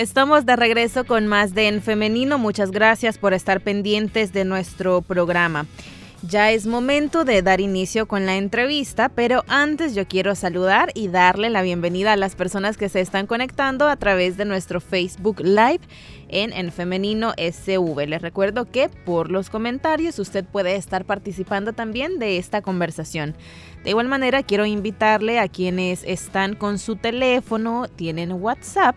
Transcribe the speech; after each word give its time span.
Estamos 0.00 0.46
de 0.46 0.56
regreso 0.56 1.04
con 1.04 1.26
más 1.26 1.52
de 1.52 1.68
En 1.68 1.82
Femenino. 1.82 2.38
Muchas 2.38 2.70
gracias 2.70 3.18
por 3.18 3.34
estar 3.34 3.60
pendientes 3.60 4.32
de 4.32 4.46
nuestro 4.46 5.02
programa. 5.02 5.66
Ya 6.22 6.52
es 6.52 6.66
momento 6.66 7.24
de 7.24 7.42
dar 7.42 7.60
inicio 7.60 8.08
con 8.08 8.24
la 8.24 8.36
entrevista, 8.36 9.10
pero 9.10 9.44
antes 9.46 9.94
yo 9.94 10.08
quiero 10.08 10.34
saludar 10.34 10.90
y 10.94 11.08
darle 11.08 11.50
la 11.50 11.60
bienvenida 11.60 12.14
a 12.14 12.16
las 12.16 12.34
personas 12.34 12.78
que 12.78 12.88
se 12.88 13.00
están 13.02 13.26
conectando 13.26 13.88
a 13.88 13.96
través 13.96 14.38
de 14.38 14.46
nuestro 14.46 14.80
Facebook 14.80 15.40
Live 15.40 15.80
en 16.28 16.54
En 16.54 16.72
Femenino 16.72 17.32
SV. 17.36 18.06
Les 18.06 18.22
recuerdo 18.22 18.70
que 18.70 18.88
por 18.88 19.30
los 19.30 19.50
comentarios 19.50 20.18
usted 20.18 20.46
puede 20.46 20.76
estar 20.76 21.04
participando 21.04 21.74
también 21.74 22.18
de 22.18 22.38
esta 22.38 22.62
conversación. 22.62 23.34
De 23.84 23.90
igual 23.90 24.08
manera, 24.08 24.42
quiero 24.42 24.66
invitarle 24.66 25.38
a 25.38 25.48
quienes 25.48 26.04
están 26.04 26.54
con 26.54 26.78
su 26.78 26.96
teléfono, 26.96 27.86
tienen 27.88 28.32
WhatsApp, 28.32 28.94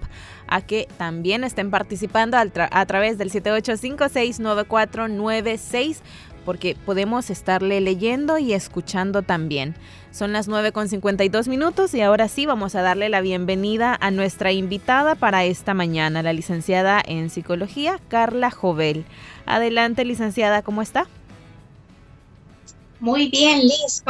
a 0.54 0.62
que 0.62 0.88
también 1.00 1.44
estén 1.44 1.72
participando 1.72 2.38
a, 2.38 2.86
través 2.86 3.18
del 3.18 3.32
78569496 3.32 5.98
porque 6.46 6.78
podemos 6.86 7.32
estarle 7.32 7.82
leyendo 7.82 8.38
y 8.38 8.54
escuchando 8.54 9.24
también. 9.24 9.74
Son 10.12 10.32
las 10.32 10.48
9 10.48 10.72
con 10.72 10.90
52 10.90 11.48
minutos 11.48 11.96
y 11.96 12.02
ahora 12.02 12.28
sí 12.28 12.46
vamos 12.46 12.76
a 12.76 12.84
darle 12.84 13.10
la 13.10 13.22
bienvenida 13.22 13.98
a 14.00 14.12
nuestra 14.12 14.52
invitada 14.52 15.16
para 15.16 15.44
esta 15.44 15.74
mañana, 15.74 16.22
la 16.22 16.34
licenciada 16.34 17.02
en 17.04 17.32
psicología, 17.32 18.00
Carla 18.08 18.52
Jovel. 18.52 19.06
Adelante, 19.48 20.06
licenciada, 20.06 20.62
¿cómo 20.62 20.84
está? 20.84 21.08
Muy 23.00 23.30
bien, 23.30 23.62
Liz, 23.62 24.04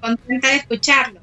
contenta 0.00 0.48
de 0.48 0.56
escucharlo. 0.56 1.21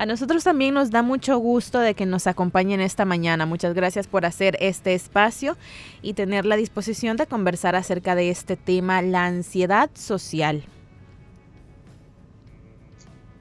A 0.00 0.06
nosotros 0.06 0.44
también 0.44 0.72
nos 0.72 0.90
da 0.90 1.02
mucho 1.02 1.36
gusto 1.36 1.78
de 1.78 1.92
que 1.92 2.06
nos 2.06 2.26
acompañen 2.26 2.80
esta 2.80 3.04
mañana. 3.04 3.44
Muchas 3.44 3.74
gracias 3.74 4.06
por 4.06 4.24
hacer 4.24 4.56
este 4.58 4.94
espacio 4.94 5.58
y 6.00 6.14
tener 6.14 6.46
la 6.46 6.56
disposición 6.56 7.18
de 7.18 7.26
conversar 7.26 7.76
acerca 7.76 8.14
de 8.14 8.30
este 8.30 8.56
tema, 8.56 9.02
la 9.02 9.26
ansiedad 9.26 9.90
social. 9.92 10.64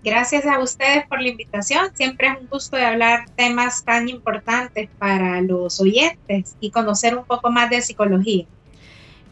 Gracias 0.03 0.45
a 0.45 0.59
ustedes 0.59 1.07
por 1.07 1.21
la 1.21 1.29
invitación. 1.29 1.95
Siempre 1.95 2.27
es 2.27 2.41
un 2.41 2.47
gusto 2.47 2.75
de 2.75 2.83
hablar 2.83 3.29
temas 3.37 3.85
tan 3.85 4.09
importantes 4.09 4.89
para 4.99 5.39
los 5.39 5.79
oyentes 5.79 6.57
y 6.59 6.71
conocer 6.71 7.17
un 7.17 7.23
poco 7.23 7.51
más 7.51 7.69
de 7.69 7.79
psicología. 7.79 8.45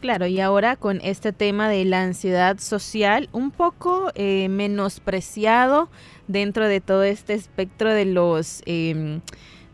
Claro, 0.01 0.27
y 0.27 0.39
ahora 0.39 0.75
con 0.75 1.01
este 1.01 1.33
tema 1.33 1.69
de 1.69 1.83
la 1.83 2.03
ansiedad 2.03 2.59
social, 2.59 3.29
un 3.31 3.49
poco 3.49 4.11
eh, 4.13 4.47
menospreciado 4.47 5.89
dentro 6.27 6.67
de 6.67 6.81
todo 6.81 7.03
este 7.03 7.33
espectro 7.33 7.91
de 7.91 8.05
los 8.05 8.61
em, 8.67 9.21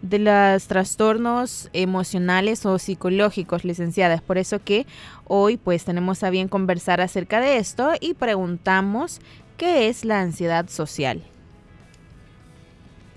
de 0.02 0.62
trastornos 0.68 1.70
emocionales 1.74 2.66
o 2.66 2.80
psicológicos, 2.80 3.66
licenciadas. 3.66 4.22
Por 4.22 4.38
eso 4.38 4.64
que 4.64 4.86
hoy 5.26 5.58
pues 5.58 5.84
tenemos 5.84 6.24
a 6.24 6.30
bien 6.30 6.48
conversar 6.48 7.02
acerca 7.02 7.42
de 7.42 7.58
esto 7.58 7.92
y 8.00 8.14
preguntamos 8.14 9.20
qué 9.58 9.90
es 9.90 10.06
la 10.06 10.22
ansiedad 10.22 10.70
social. 10.70 11.22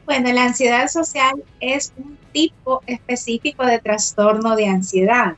Bueno, 0.07 0.33
la 0.33 0.45
ansiedad 0.45 0.87
social 0.89 1.43
es 1.61 1.93
un 1.97 2.17
tipo 2.33 2.83
específico 2.87 3.67
de 3.67 3.81
trastorno 3.81 4.55
de 4.55 4.69
ansiedad. 4.69 5.37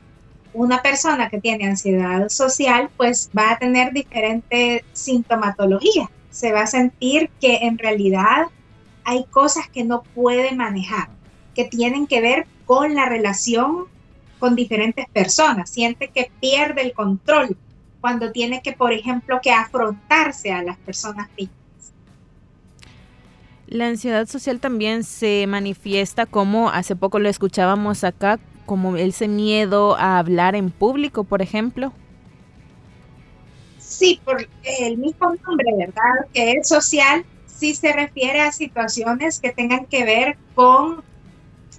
Una 0.53 0.81
persona 0.81 1.29
que 1.29 1.39
tiene 1.39 1.67
ansiedad 1.67 2.29
social 2.29 2.89
pues 2.97 3.29
va 3.37 3.51
a 3.51 3.57
tener 3.59 3.93
diferente 3.93 4.83
sintomatología 4.93 6.09
se 6.29 6.51
va 6.51 6.61
a 6.61 6.67
sentir 6.67 7.29
que 7.41 7.57
en 7.57 7.77
realidad 7.77 8.47
hay 9.03 9.25
cosas 9.25 9.67
que 9.69 9.83
no 9.83 10.03
puede 10.15 10.53
manejar, 10.53 11.09
que 11.55 11.65
tienen 11.65 12.07
que 12.07 12.21
ver 12.21 12.47
con 12.65 12.95
la 12.95 13.07
relación 13.07 13.85
con 14.37 14.55
diferentes 14.55 15.07
personas. 15.09 15.69
Siente 15.69 16.09
que 16.09 16.31
pierde 16.39 16.81
el 16.81 16.93
control 16.93 17.57
cuando 17.99 18.31
tiene 18.31 18.61
que, 18.61 18.73
por 18.73 18.93
ejemplo, 18.93 19.39
que 19.41 19.51
afrontarse 19.51 20.51
a 20.51 20.63
las 20.63 20.77
personas 20.77 21.27
mismas. 21.37 21.57
La 23.67 23.87
ansiedad 23.87 24.25
social 24.27 24.59
también 24.59 25.03
se 25.03 25.45
manifiesta 25.47 26.25
como, 26.25 26.69
hace 26.69 26.95
poco 26.95 27.19
lo 27.19 27.29
escuchábamos 27.29 28.03
acá, 28.03 28.39
como 28.69 28.97
ese 28.97 29.27
miedo 29.27 29.97
a 29.97 30.19
hablar 30.19 30.53
en 30.53 30.69
público, 30.69 31.23
por 31.23 31.41
ejemplo. 31.41 31.91
Sí, 33.79 34.21
por 34.23 34.47
el 34.61 34.97
mismo 34.99 35.33
nombre, 35.43 35.73
¿verdad? 35.75 36.27
Que 36.31 36.51
es 36.51 36.67
social, 36.67 37.25
sí 37.47 37.73
se 37.73 37.91
refiere 37.93 38.41
a 38.41 38.51
situaciones 38.51 39.39
que 39.39 39.49
tengan 39.49 39.87
que 39.87 40.03
ver 40.03 40.37
con 40.53 41.03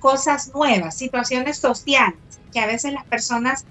cosas 0.00 0.52
nuevas, 0.52 0.96
situaciones 0.96 1.58
sociales, 1.58 2.18
que 2.52 2.58
a 2.58 2.66
veces 2.66 2.92
las 2.92 3.04
personas 3.04 3.64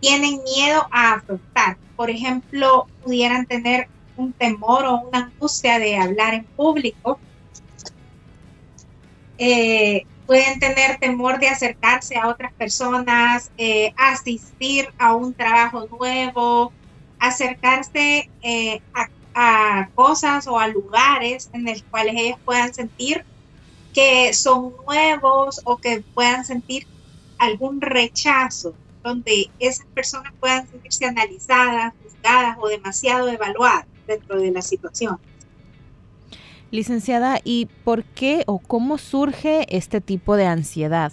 tienen 0.00 0.40
miedo 0.42 0.88
a 0.90 1.12
afrontar. 1.12 1.76
Por 1.94 2.10
ejemplo, 2.10 2.88
pudieran 3.04 3.46
tener 3.46 3.86
un 4.16 4.32
temor 4.32 4.86
o 4.86 5.02
una 5.02 5.26
angustia 5.26 5.78
de 5.78 5.98
hablar 5.98 6.34
en 6.34 6.44
público. 6.56 7.20
Eh, 9.38 10.04
pueden 10.26 10.58
tener 10.58 10.98
temor 10.98 11.38
de 11.38 11.48
acercarse 11.48 12.16
a 12.16 12.28
otras 12.28 12.52
personas, 12.54 13.52
eh, 13.56 13.92
asistir 13.96 14.88
a 14.98 15.14
un 15.14 15.32
trabajo 15.34 15.86
nuevo, 15.98 16.72
acercarse 17.18 18.30
eh, 18.42 18.80
a, 18.92 19.08
cosas 19.94 20.46
o 20.46 20.58
a 20.58 20.66
lugares 20.68 21.50
en 21.52 21.66
los 21.66 21.82
cuales 21.82 22.14
ellos 22.16 22.38
puedan 22.42 22.72
sentir 22.72 23.22
que 23.92 24.32
son 24.32 24.72
nuevos 24.86 25.60
o 25.64 25.76
que 25.76 26.02
puedan 26.14 26.42
sentir 26.44 26.86
algún 27.38 27.82
rechazo, 27.82 28.74
donde 29.04 29.50
esas 29.58 29.86
personas 29.88 30.32
puedan 30.40 30.66
sentirse 30.66 31.04
analizadas, 31.04 31.92
juzgadas 32.02 32.56
o 32.58 32.68
demasiado 32.68 33.28
evaluadas 33.28 33.84
dentro 34.06 34.40
de 34.40 34.50
la 34.50 34.62
situación. 34.62 35.18
Licenciada, 36.70 37.38
¿y 37.44 37.68
por 37.84 38.04
qué 38.04 38.42
o 38.46 38.58
cómo 38.58 38.98
surge 38.98 39.66
este 39.74 40.00
tipo 40.00 40.36
de 40.36 40.46
ansiedad? 40.46 41.12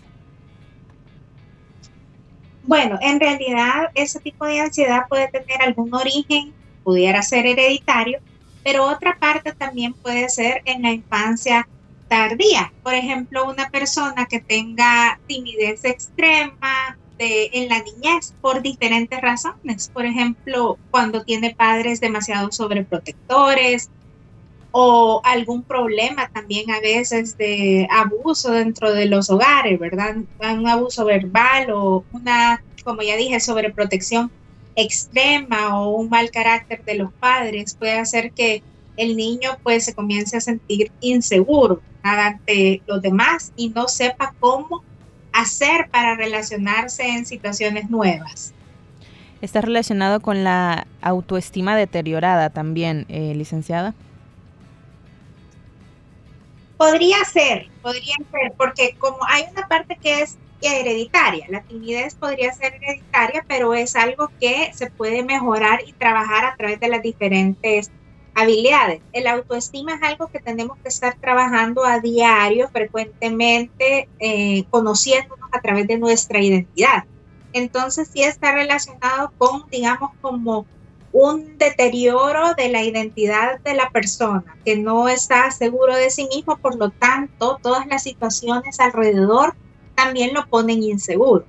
Bueno, 2.64 2.98
en 3.02 3.20
realidad 3.20 3.92
ese 3.94 4.20
tipo 4.20 4.46
de 4.46 4.62
ansiedad 4.62 5.08
puede 5.10 5.28
tener 5.28 5.62
algún 5.62 5.94
origen, 5.94 6.54
pudiera 6.84 7.22
ser 7.22 7.46
hereditario, 7.46 8.20
pero 8.64 8.86
otra 8.86 9.18
parte 9.20 9.52
también 9.54 9.94
puede 9.94 10.30
ser 10.30 10.62
en 10.66 10.82
la 10.82 10.92
infancia 10.92 11.68
tardía. 12.08 12.72
Por 12.84 12.94
ejemplo, 12.94 13.50
una 13.50 13.70
persona 13.70 14.26
que 14.26 14.40
tenga 14.40 15.20
timidez 15.28 15.84
extrema 15.84 16.98
de, 17.18 17.50
en 17.54 17.70
la 17.70 17.82
niñez 17.84 18.34
por 18.42 18.62
diferentes 18.62 19.20
razones. 19.22 19.90
Por 19.94 20.06
ejemplo, 20.06 20.78
cuando 20.92 21.24
tiene 21.24 21.54
padres 21.56 22.00
demasiado 22.00 22.52
sobreprotectores, 22.52 23.90
o 24.76 25.22
algún 25.24 25.62
problema 25.62 26.30
también 26.30 26.72
a 26.72 26.80
veces 26.80 27.38
de 27.38 27.88
abuso 27.92 28.52
dentro 28.52 28.92
de 28.92 29.06
los 29.06 29.30
hogares, 29.30 29.80
¿verdad? 29.80 30.16
Un 30.40 30.68
abuso 30.68 31.06
verbal 31.06 31.70
o 31.70 32.04
una, 32.12 32.64
como 32.84 33.04
ya 33.04 33.16
dije, 33.16 33.40
sobreprotección 33.40 34.32
extrema 34.76 35.80
o 35.80 35.92
un 35.92 36.10
mal 36.10 36.32
carácter 36.32 36.84
de 36.86 36.96
los 36.96 37.14
padres 37.14 37.76
puede 37.76 38.00
hacer 38.00 38.32
que 38.32 38.64
el 38.98 39.16
niño 39.16 39.52
pues 39.62 39.86
se 39.86 39.94
comience 39.94 40.38
a 40.38 40.42
sentir 40.42 40.92
inseguro 41.02 41.80
ante 42.02 42.82
los 42.88 43.00
demás 43.04 43.54
y 43.56 43.70
no 43.70 43.88
sepa 43.88 44.34
cómo 44.40 44.84
hacer 45.34 45.88
para 45.92 46.16
relacionarse 46.16 47.08
en 47.08 47.28
situaciones 47.28 47.92
nuevas. 47.92 48.54
Está 49.40 49.62
relacionado 49.62 50.20
con 50.20 50.44
la 50.44 50.88
autoestima 51.02 51.76
deteriorada 51.76 52.50
también, 52.50 53.06
eh, 53.10 53.36
licenciada. 53.36 53.94
Podría 56.84 57.24
ser, 57.24 57.70
podría 57.82 58.16
ser, 58.30 58.54
porque 58.58 58.96
como 59.00 59.18
hay 59.28 59.46
una 59.52 59.68
parte 59.68 59.98
que 60.02 60.22
es 60.22 60.38
hereditaria, 60.62 61.46
la 61.50 61.62
timidez 61.62 62.16
podría 62.16 62.52
ser 62.54 62.74
hereditaria, 62.76 63.46
pero 63.48 63.74
es 63.74 63.96
algo 63.96 64.30
que 64.40 64.72
se 64.74 64.92
puede 64.92 65.24
mejorar 65.24 65.80
y 65.88 65.94
trabajar 65.94 66.44
a 66.44 66.56
través 66.58 66.82
de 66.82 66.90
las 66.90 67.02
diferentes 67.02 67.90
habilidades. 68.36 69.02
El 69.14 69.28
autoestima 69.28 69.96
es 69.96 70.04
algo 70.04 70.28
que 70.28 70.40
tenemos 70.40 70.78
que 70.80 70.90
estar 70.90 71.16
trabajando 71.16 71.86
a 71.86 72.00
diario, 72.00 72.68
frecuentemente, 72.70 74.10
eh, 74.20 74.66
conociéndonos 74.70 75.50
a 75.54 75.62
través 75.62 75.88
de 75.88 75.98
nuestra 75.98 76.42
identidad. 76.42 77.06
Entonces 77.54 78.10
sí 78.12 78.24
está 78.24 78.52
relacionado 78.52 79.32
con, 79.38 79.70
digamos, 79.70 80.12
como 80.22 80.66
un 81.14 81.58
deterioro 81.60 82.56
de 82.56 82.70
la 82.70 82.84
identidad 82.84 83.60
de 83.60 83.76
la 83.76 83.90
persona, 83.92 84.44
que 84.66 84.76
no 84.76 85.08
está 85.08 85.50
seguro 85.52 85.96
de 85.96 86.10
sí 86.10 86.28
mismo, 86.28 86.58
por 86.58 86.76
lo 86.76 86.90
tanto, 86.90 87.60
todas 87.62 87.86
las 87.88 88.04
situaciones 88.04 88.80
alrededor 88.80 89.56
también 89.96 90.34
lo 90.34 90.48
ponen 90.48 90.82
inseguro. 90.82 91.46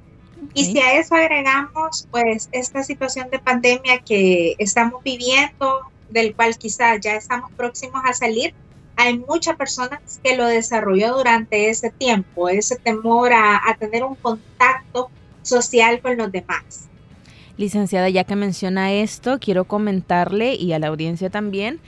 Y 0.52 0.66
si 0.66 0.78
a 0.78 0.99
eso 0.99 1.14
agregamos, 1.14 2.06
pues, 2.11 2.50
esta 2.52 2.82
situación 2.82 3.31
de 3.31 3.38
pandemia 3.38 4.00
que 4.00 4.55
estamos 4.58 5.02
viviendo, 5.02 5.81
del 6.11 6.37
cual 6.37 6.56
quizás 6.58 7.00
ya 7.00 7.14
estamos 7.14 7.50
próximos 7.52 8.02
a 8.05 8.12
salir, 8.12 8.55
hay 8.96 9.19
muchas 9.19 9.56
personas 9.56 10.20
que 10.22 10.37
lo 10.37 10.46
desarrolló 10.46 11.16
durante 11.16 11.70
ese 11.70 11.90
tiempo, 11.90 12.49
ese 12.49 12.76
temor 12.76 13.32
a, 13.32 13.61
tener 13.78 14.05
un 14.05 14.14
contacto 14.14 15.11
social 15.43 16.00
con 16.00 16.16
los 16.16 16.31
demás. 16.31 16.88
Licenciada, 17.56 18.08
ya 18.08 18.24
que 18.24 18.36
menciona 18.36 18.92
esto, 18.92 19.38
quiero 19.40 19.64
comentarle 19.64 20.54
y 20.54 20.72
a 20.72 20.78
la 20.78 20.88
audiencia 20.88 21.30
también 21.30 21.80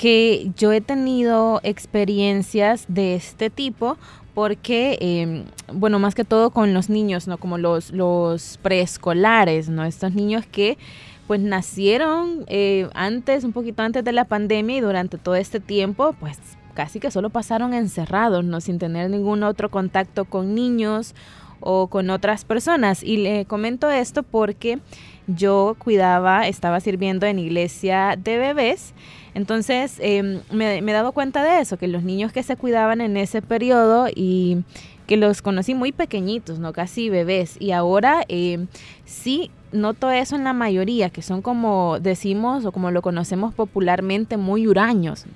que 0.00 0.50
yo 0.56 0.72
he 0.72 0.80
tenido 0.80 1.60
experiencias 1.62 2.86
de 2.88 3.14
este 3.16 3.50
tipo 3.50 3.98
porque, 4.32 4.96
em, 5.00 5.44
bueno, 5.74 5.98
más 5.98 6.14
que 6.14 6.24
todo 6.24 6.50
con 6.50 6.72
los 6.72 6.88
niños, 6.88 7.28
¿no? 7.28 7.36
Como 7.36 7.58
los, 7.58 7.90
los 7.90 8.58
preescolares, 8.62 9.68
¿no? 9.68 9.84
Estos 9.84 10.14
niños 10.14 10.46
que 10.46 10.78
pues 11.26 11.40
nacieron 11.40 12.44
eh, 12.48 12.88
antes, 12.94 13.44
un 13.44 13.52
poquito 13.52 13.82
antes 13.82 14.02
de 14.02 14.12
la 14.12 14.24
pandemia 14.24 14.78
y 14.78 14.80
durante 14.80 15.18
todo 15.18 15.34
este 15.34 15.60
tiempo, 15.60 16.14
pues 16.18 16.38
casi 16.74 16.98
que 16.98 17.10
solo 17.10 17.28
pasaron 17.28 17.74
encerrados, 17.74 18.42
¿no? 18.42 18.60
Sin 18.62 18.78
tener 18.78 19.10
ningún 19.10 19.42
otro 19.42 19.70
contacto 19.70 20.24
con 20.24 20.54
niños 20.54 21.14
o 21.60 21.88
con 21.88 22.10
otras 22.10 22.44
personas. 22.44 23.02
Y 23.02 23.18
le 23.18 23.44
comento 23.44 23.90
esto 23.90 24.22
porque 24.22 24.78
yo 25.26 25.76
cuidaba, 25.78 26.48
estaba 26.48 26.80
sirviendo 26.80 27.26
en 27.26 27.38
iglesia 27.38 28.16
de 28.18 28.38
bebés. 28.38 28.94
Entonces 29.34 29.98
em, 30.00 30.40
me, 30.50 30.78
he 30.78 30.92
dado 30.92 31.12
cuenta 31.12 31.42
de 31.44 31.60
eso, 31.60 31.76
que 31.76 31.88
los 31.88 32.02
niños 32.02 32.32
que 32.32 32.42
se 32.42 32.56
cuidaban 32.56 33.00
en 33.00 33.16
ese 33.16 33.42
periodo 33.42 34.08
y 34.14 34.64
que 35.06 35.16
los 35.16 35.42
conocí 35.42 35.74
muy 35.74 35.92
pequeñitos, 35.92 36.58
¿no? 36.58 36.72
Casi 36.72 37.10
bebés. 37.10 37.56
Y 37.60 37.72
ahora 37.72 38.22
em, 38.28 38.66
sí 39.04 39.50
noto 39.72 40.10
eso 40.10 40.36
en 40.36 40.44
la 40.44 40.52
mayoría, 40.52 41.10
que 41.10 41.22
son 41.22 41.42
como 41.42 41.98
decimos 42.00 42.64
o 42.64 42.72
como 42.72 42.90
lo 42.90 43.02
conocemos 43.02 43.54
popularmente, 43.54 44.36
muy 44.36 44.66
huraños. 44.66 45.26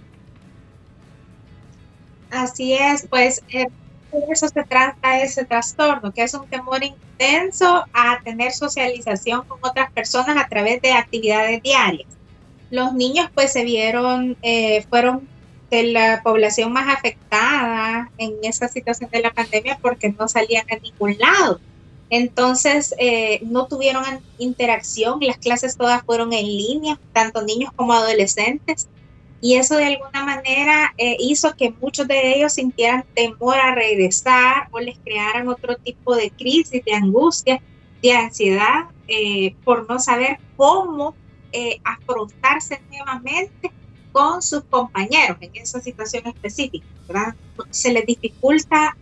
Así 2.31 2.73
es, 2.75 3.07
pues 3.09 3.43
eh, 3.51 3.67
eso 4.31 4.49
se 4.49 4.65
trata 4.65 5.21
ese 5.21 5.45
trastorno, 5.45 6.13
que 6.13 6.23
es 6.23 6.35
un 6.35 6.47
temor 6.47 6.83
intenso 6.83 7.85
a 7.93 8.21
tener 8.23 8.53
socialización 8.53 9.45
con 9.47 9.59
otras 9.63 9.91
personas 9.93 10.37
a 10.37 10.49
través 10.49 10.81
de 10.83 10.93
actividades 10.93 11.63
diarias. 11.63 12.09
Los 12.71 12.93
niños 12.95 13.29
pues 13.35 13.53
se 13.53 13.65
vieron, 13.65 14.37
eh, 14.43 14.85
fueron 14.89 15.29
de 15.71 15.85
la 15.85 16.23
población 16.23 16.73
más 16.73 16.95
afectada 16.95 18.11
en 18.19 18.35
esa 18.43 18.69
situación 18.69 19.11
de 19.11 19.21
la 19.21 19.33
pandemia 19.33 19.79
porque 19.81 20.11
no 20.11 20.29
salían 20.29 20.67
a 20.71 20.77
ningún 20.77 21.17
lado 21.19 21.61
entonces, 22.11 22.95
eh, 22.99 23.41
no 23.43 23.67
tuvieron 23.67 24.05
interacción, 24.39 25.19
las 25.21 25.39
clases 25.39 25.77
todas 25.77 26.03
fueron 26.05 26.33
en 26.33 26.47
línea, 26.47 26.99
tanto 27.13 27.43
niños 27.43 27.73
como 27.75 27.93
adolescentes, 27.93 28.89
y 29.45 29.57
eso 29.57 29.77
de 29.77 29.85
alguna 29.85 30.25
manera 30.25 30.95
eh, 30.97 31.17
hizo 31.21 31.55
que 31.55 31.71
muchos 31.71 32.09
de 32.09 32.37
ellos 32.37 32.55
sintieran 32.55 33.05
temor 33.15 33.57
a 33.57 33.75
regresar 33.75 34.69
o 34.71 34.81
les 34.81 34.99
crearan 34.99 35.49
otro 35.49 35.77
tipo 35.77 36.17
de 36.17 36.31
crisis, 36.31 36.83
de 36.83 36.95
angustia, 36.95 37.61
de 38.03 38.13
ansiedad, 38.13 38.87
eh, 39.07 39.55
por 39.65 39.89
no 39.89 39.99
saber 39.99 40.39
cómo 40.57 41.15
afrontarse 41.85 42.83
nuevamente 42.91 43.71
con 44.11 44.43
sus 44.43 44.65
compañeros 44.65 45.37
en 45.41 45.55
esa 45.55 45.81
situación 45.81 46.27
específica, 46.27 46.85
¿verdad? 47.07 47.37
Se 47.71 47.93
les 47.93 48.05
dificulta 48.07 48.97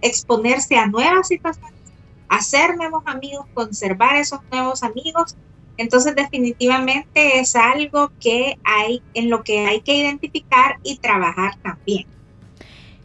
exponerse 0.00 0.76
a 0.76 0.86
nuevas 0.86 1.28
situaciones 1.28 1.80
hacer 2.30 2.76
nuevos 2.76 3.02
amigos, 3.06 3.44
conservar 3.52 4.16
esos 4.16 4.40
nuevos 4.50 4.82
amigos. 4.82 5.36
Entonces 5.80 6.14
definitivamente 6.14 7.40
es 7.40 7.56
algo 7.56 8.12
que 8.20 8.58
hay 8.64 9.02
en 9.14 9.30
lo 9.30 9.42
que 9.42 9.60
hay 9.66 9.80
que 9.80 9.94
identificar 9.94 10.76
y 10.82 10.98
trabajar 10.98 11.56
también. 11.62 12.06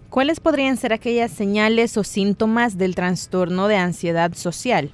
¿Cuáles 0.09 0.41
podrían 0.41 0.75
ser 0.75 0.91
aquellas 0.91 1.31
señales 1.31 1.95
o 1.95 2.03
síntomas 2.03 2.77
del 2.77 2.93
trastorno 2.93 3.69
de 3.69 3.77
ansiedad 3.77 4.33
social? 4.33 4.91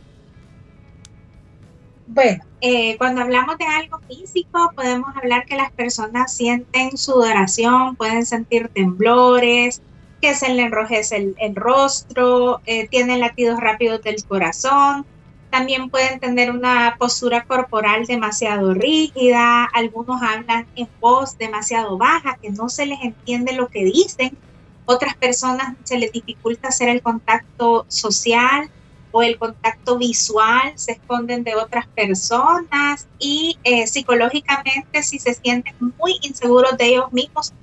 Bueno, 2.05 2.43
eh, 2.61 2.97
cuando 2.99 3.21
hablamos 3.21 3.57
de 3.57 3.65
algo 3.65 3.99
físico, 4.07 4.71
podemos 4.75 5.17
hablar 5.17 5.47
que 5.47 5.55
las 5.55 5.71
personas 5.71 6.35
sienten 6.35 6.95
sudoración, 6.97 7.95
pueden 7.95 8.27
sentir 8.27 8.67
temblores, 8.67 9.81
que 10.21 10.35
se 10.35 10.53
le 10.53 10.61
enrojece 10.61 11.33
el, 11.35 11.55
rostro, 11.55 12.61
eh, 12.67 12.87
tienen 12.89 13.21
latidos 13.21 13.59
rápidos 13.59 14.03
del 14.03 14.23
corazón, 14.23 15.03
también 15.51 15.89
pueden 15.89 16.19
tener 16.19 16.49
una 16.49 16.95
postura 16.97 17.43
corporal 17.43 18.05
demasiado 18.05 18.73
rígida, 18.73 19.65
algunos 19.65 20.21
hablan 20.21 20.67
en 20.75 20.89
voz 20.99 21.37
demasiado 21.37 21.97
baja, 21.97 22.39
que 22.41 22.49
no 22.49 22.69
se 22.69 22.85
les 22.85 23.01
entiende 23.01 23.53
lo 23.53 23.67
que 23.67 23.83
dicen, 23.83 24.37
otras 24.85 25.15
personas 25.15 25.75
se 25.83 25.97
les 25.97 26.11
dificulta 26.11 26.69
hacer 26.69 26.89
el 26.89 27.01
contacto 27.01 27.85
social 27.89 28.71
o 29.11 29.21
el 29.21 29.37
contacto 29.37 29.97
visual, 29.97 30.71
se 30.75 30.93
esconden 30.93 31.43
de 31.43 31.55
otras 31.55 31.85
personas 31.87 33.07
y 33.19 33.59
eh, 33.63 33.85
psicológicamente 33.87 35.03
si 35.03 35.19
se 35.19 35.33
sienten 35.33 35.75
muy 35.97 36.17
inseguros 36.21 36.77
de 36.77 36.85
ellos 36.85 37.11
mismos 37.11 37.53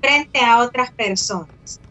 frente 0.00 0.40
a 0.40 0.60
otras 0.60 0.92
personas. 0.92 1.83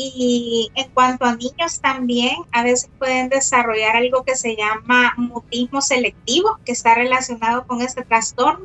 Y 0.00 0.70
en 0.76 0.90
cuanto 0.90 1.24
a 1.24 1.34
niños 1.34 1.80
también, 1.80 2.36
a 2.52 2.62
veces 2.62 2.88
pueden 3.00 3.28
desarrollar 3.28 3.96
algo 3.96 4.22
que 4.22 4.36
se 4.36 4.54
llama 4.54 5.12
mutismo 5.16 5.80
selectivo, 5.80 6.56
que 6.64 6.70
está 6.70 6.94
relacionado 6.94 7.66
con 7.66 7.82
este 7.82 8.04
trastorno, 8.04 8.64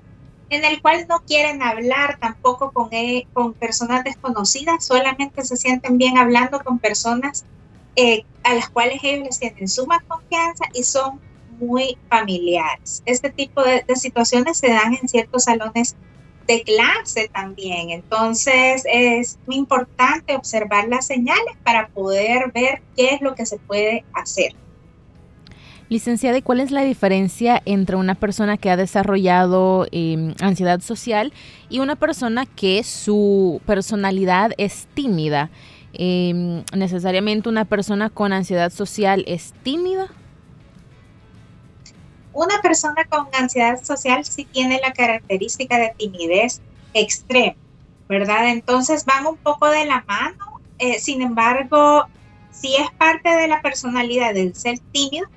en 0.52 0.64
el 0.64 0.80
cual 0.80 1.08
no 1.10 1.22
quieren 1.26 1.64
hablar 1.64 2.20
tampoco 2.20 2.72
con, 2.72 2.90
e, 2.92 3.28
con 3.34 3.54
personas 3.54 4.04
desconocidas, 4.04 4.86
solamente 4.86 5.44
se 5.44 5.58
sienten 5.58 5.98
bien 5.98 6.20
hablando 6.20 6.60
con 6.60 6.78
personas 6.78 7.46
eh, 7.96 8.26
a 8.44 8.54
las 8.54 8.70
cuales 8.70 9.00
ellos 9.02 9.26
les 9.26 9.40
tienen 9.40 9.68
suma 9.68 10.04
confianza 10.08 10.66
y 10.72 10.84
son 10.84 11.20
muy 11.60 11.98
familiares. 12.10 13.02
Este 13.08 13.32
tipo 13.32 13.64
de, 13.64 13.84
de 13.88 13.96
situaciones 13.96 14.60
se 14.60 14.70
dan 14.70 14.94
en 15.02 15.08
ciertos 15.08 15.46
salones 15.46 15.96
de 16.48 16.64
clase 16.64 17.30
también. 17.34 17.90
Entonces 17.92 18.84
es 18.92 19.38
muy 19.46 19.58
importante 19.58 20.36
observar 20.36 20.88
las 20.88 21.08
señales 21.08 21.56
para 21.64 21.88
poder 21.88 22.52
ver 22.52 22.82
qué 22.96 23.16
es 23.16 23.22
lo 23.22 23.36
que 23.36 23.46
se 23.46 23.58
puede 23.58 24.04
hacer. 24.14 24.54
Licenciada, 25.90 26.38
¿y 26.38 26.42
cuál 26.42 26.60
es 26.60 26.72
la 26.72 26.84
diferencia 26.84 27.62
entre 27.66 27.98
una 27.98 28.16
persona 28.16 28.58
que 28.58 28.72
ha 28.72 28.78
desarrollado 28.78 29.86
em, 29.92 30.34
ansiedad 30.40 30.80
social 30.80 31.34
y 31.70 31.80
una 31.80 31.96
persona 31.96 32.46
que 32.46 32.84
su 32.84 33.62
personalidad 33.66 34.54
es 34.58 34.88
tímida? 34.94 35.52
Em, 35.94 36.64
¿Necesariamente 36.76 37.50
una 37.50 37.66
persona 37.66 38.10
con 38.10 38.34
ansiedad 38.34 38.72
social 38.72 39.24
es 39.28 39.54
tímida? 39.62 40.08
Una 42.34 42.62
persona 42.62 43.06
con 43.06 43.28
ansiedad 43.34 43.82
social 43.84 44.26
sí 44.26 44.46
tiene 44.46 44.80
la 44.82 44.92
característica 44.92 45.78
de 45.78 45.94
timidez 45.98 46.62
extrema, 46.94 47.56
¿verdad? 48.10 48.50
Entonces 48.50 49.06
van 49.06 49.28
un 49.28 49.38
poco 49.38 49.70
de 49.70 49.86
la 49.86 50.04
mano, 50.08 50.62
eh, 50.80 51.00
sin 51.00 51.22
embargo, 51.22 52.08
si 52.52 52.76
es 52.76 52.90
parte 52.98 53.30
de 53.30 53.48
la 53.48 53.62
personalidad 53.62 54.34
del 54.34 54.56
ser 54.56 54.80
tímido, 54.92 55.28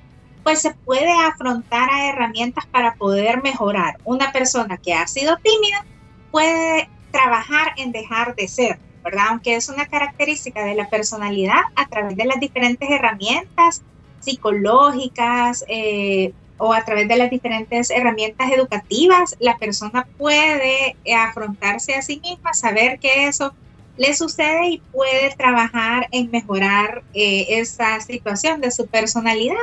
pues 0.43 0.61
se 0.61 0.73
puede 0.73 1.11
afrontar 1.11 1.89
a 1.89 2.09
herramientas 2.09 2.65
para 2.67 2.95
poder 2.95 3.43
mejorar. 3.43 3.97
Una 4.05 4.31
persona 4.31 4.77
que 4.77 4.93
ha 4.93 5.05
sido 5.05 5.37
tímida 5.37 5.85
puede 6.31 6.89
trabajar 7.11 7.73
en 7.77 7.91
dejar 7.91 8.35
de 8.35 8.47
ser, 8.47 8.79
¿verdad? 9.03 9.25
Aunque 9.29 9.55
es 9.55 9.69
una 9.69 9.85
característica 9.87 10.63
de 10.63 10.75
la 10.75 10.89
personalidad 10.89 11.61
a 11.75 11.87
través 11.87 12.15
de 12.15 12.25
las 12.25 12.39
diferentes 12.39 12.89
herramientas 12.89 13.83
psicológicas, 14.19 15.65
eh, 15.67 16.33
o 16.57 16.73
a 16.73 16.83
través 16.83 17.07
de 17.07 17.17
las 17.17 17.29
diferentes 17.29 17.89
herramientas 17.89 18.51
educativas, 18.51 19.35
la 19.39 19.57
persona 19.57 20.07
puede 20.17 20.95
afrontarse 21.15 21.95
a 21.95 22.01
sí 22.01 22.19
misma, 22.23 22.53
saber 22.53 22.99
que 22.99 23.27
eso 23.27 23.53
le 23.97 24.13
sucede 24.13 24.67
y 24.67 24.77
puede 24.91 25.35
trabajar 25.35 26.07
en 26.11 26.29
mejorar 26.31 27.03
eh, 27.13 27.45
esa 27.49 27.99
situación 28.01 28.61
de 28.61 28.71
su 28.71 28.87
personalidad. 28.87 29.55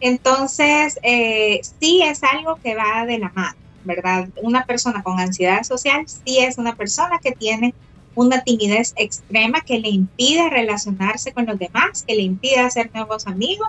Entonces, 0.00 0.98
eh, 1.02 1.60
sí 1.80 2.02
es 2.02 2.22
algo 2.22 2.56
que 2.62 2.74
va 2.74 3.06
de 3.06 3.18
la 3.18 3.30
mano. 3.34 3.56
¿verdad? 3.84 4.28
Una 4.42 4.64
persona 4.64 5.02
con 5.02 5.20
ansiedad 5.20 5.62
social 5.62 6.04
sí 6.06 6.38
es 6.38 6.58
una 6.58 6.74
persona 6.74 7.18
que 7.22 7.32
tiene 7.32 7.74
una 8.14 8.42
timidez 8.42 8.94
extrema 8.96 9.60
que 9.60 9.78
le 9.78 9.88
impide 9.88 10.48
relacionarse 10.48 11.32
con 11.32 11.46
los 11.46 11.58
demás, 11.58 12.04
que 12.06 12.14
le 12.14 12.22
impide 12.22 12.60
hacer 12.60 12.90
nuevos 12.94 13.26
amigos, 13.26 13.68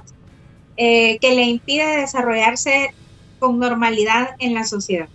eh, 0.77 1.17
que 1.19 1.35
le 1.35 1.43
impide 1.43 1.97
desarrollarse 1.97 2.93
con 3.39 3.59
normalidad 3.59 4.35
en 4.39 4.53
la 4.53 4.63
sociedad. 4.65 5.07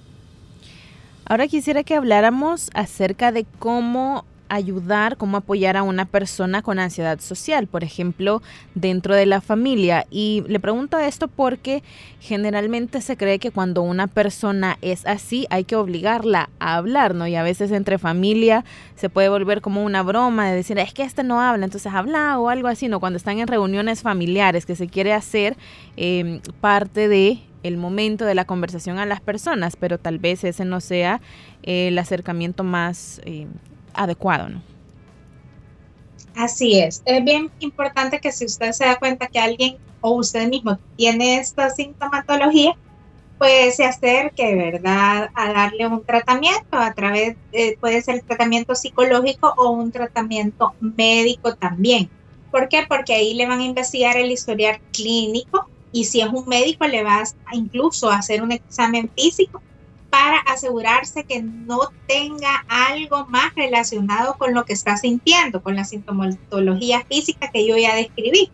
Ahora 1.24 1.46
quisiera 1.46 1.84
que 1.84 1.94
habláramos 1.94 2.70
acerca 2.74 3.30
de 3.30 3.46
cómo 3.58 4.24
ayudar, 4.50 5.16
cómo 5.16 5.38
apoyar 5.38 5.76
a 5.76 5.82
una 5.82 6.04
persona 6.04 6.60
con 6.60 6.78
ansiedad 6.78 7.20
social, 7.20 7.66
por 7.66 7.84
ejemplo, 7.84 8.42
dentro 8.74 9.14
de 9.14 9.24
la 9.24 9.40
familia. 9.40 10.06
Y 10.10 10.44
le 10.48 10.60
pregunto 10.60 10.98
esto 10.98 11.28
porque 11.28 11.82
generalmente 12.20 13.00
se 13.00 13.16
cree 13.16 13.38
que 13.38 13.50
cuando 13.50 13.82
una 13.82 14.08
persona 14.08 14.76
es 14.82 15.06
así 15.06 15.46
hay 15.48 15.64
que 15.64 15.76
obligarla 15.76 16.50
a 16.58 16.76
hablar, 16.76 17.14
¿no? 17.14 17.26
Y 17.26 17.36
a 17.36 17.42
veces 17.42 17.70
entre 17.70 17.98
familia 17.98 18.64
se 18.96 19.08
puede 19.08 19.28
volver 19.28 19.60
como 19.62 19.84
una 19.84 20.02
broma 20.02 20.50
de 20.50 20.56
decir, 20.56 20.78
es 20.78 20.92
que 20.92 21.04
este 21.04 21.22
no 21.22 21.40
habla, 21.40 21.64
entonces 21.64 21.92
habla 21.92 22.38
o 22.38 22.48
algo 22.48 22.68
así, 22.68 22.88
¿no? 22.88 23.00
Cuando 23.00 23.16
están 23.16 23.38
en 23.38 23.46
reuniones 23.46 24.02
familiares 24.02 24.66
que 24.66 24.76
se 24.76 24.88
quiere 24.88 25.12
hacer 25.12 25.56
em, 25.96 26.40
parte 26.60 27.08
de 27.08 27.40
el 27.62 27.76
momento 27.76 28.24
de 28.24 28.34
la 28.34 28.44
conversación 28.44 28.98
a 28.98 29.06
las 29.06 29.20
personas, 29.20 29.76
pero 29.76 29.98
tal 29.98 30.18
vez 30.18 30.44
ese 30.44 30.64
no 30.64 30.80
sea 30.80 31.20
el 31.62 31.98
acercamiento 31.98 32.64
más 32.64 33.20
eh, 33.24 33.46
adecuado, 33.94 34.48
¿no? 34.48 34.62
Así 36.36 36.78
es. 36.78 37.02
Es 37.04 37.24
bien 37.24 37.50
importante 37.58 38.20
que 38.20 38.32
si 38.32 38.44
usted 38.44 38.72
se 38.72 38.84
da 38.84 38.98
cuenta 38.98 39.26
que 39.26 39.38
alguien 39.38 39.76
o 40.00 40.12
usted 40.12 40.48
mismo 40.48 40.78
tiene 40.96 41.38
esta 41.38 41.70
sintomatología, 41.70 42.76
pues 43.38 43.76
se 43.76 43.84
acerque, 43.84 44.54
¿verdad?, 44.54 45.30
a 45.34 45.52
darle 45.52 45.86
un 45.86 46.04
tratamiento 46.04 46.76
a 46.76 46.92
través, 46.92 47.36
puede 47.80 48.02
ser 48.02 48.22
tratamiento 48.22 48.74
psicológico 48.74 49.54
o 49.56 49.70
un 49.70 49.90
tratamiento 49.90 50.74
médico 50.80 51.54
también. 51.54 52.10
¿Por 52.50 52.68
qué? 52.68 52.84
Porque 52.88 53.14
ahí 53.14 53.34
le 53.34 53.46
van 53.46 53.60
a 53.60 53.64
investigar 53.64 54.16
el 54.16 54.30
historial 54.30 54.80
clínico 54.92 55.68
y 55.92 56.04
si 56.04 56.20
es 56.20 56.28
un 56.28 56.46
médico 56.46 56.86
le 56.86 57.02
vas 57.02 57.34
a 57.46 57.56
incluso 57.56 58.10
hacer 58.10 58.42
un 58.42 58.52
examen 58.52 59.10
físico 59.16 59.62
para 60.10 60.38
asegurarse 60.40 61.24
que 61.24 61.40
no 61.40 61.78
tenga 62.06 62.64
algo 62.68 63.26
más 63.26 63.54
relacionado 63.54 64.36
con 64.36 64.52
lo 64.52 64.64
que 64.64 64.72
está 64.72 64.96
sintiendo, 64.96 65.62
con 65.62 65.76
la 65.76 65.84
sintomatología 65.84 67.04
física 67.08 67.50
que 67.50 67.66
yo 67.66 67.76
ya 67.76 67.94
describí. 67.94 68.50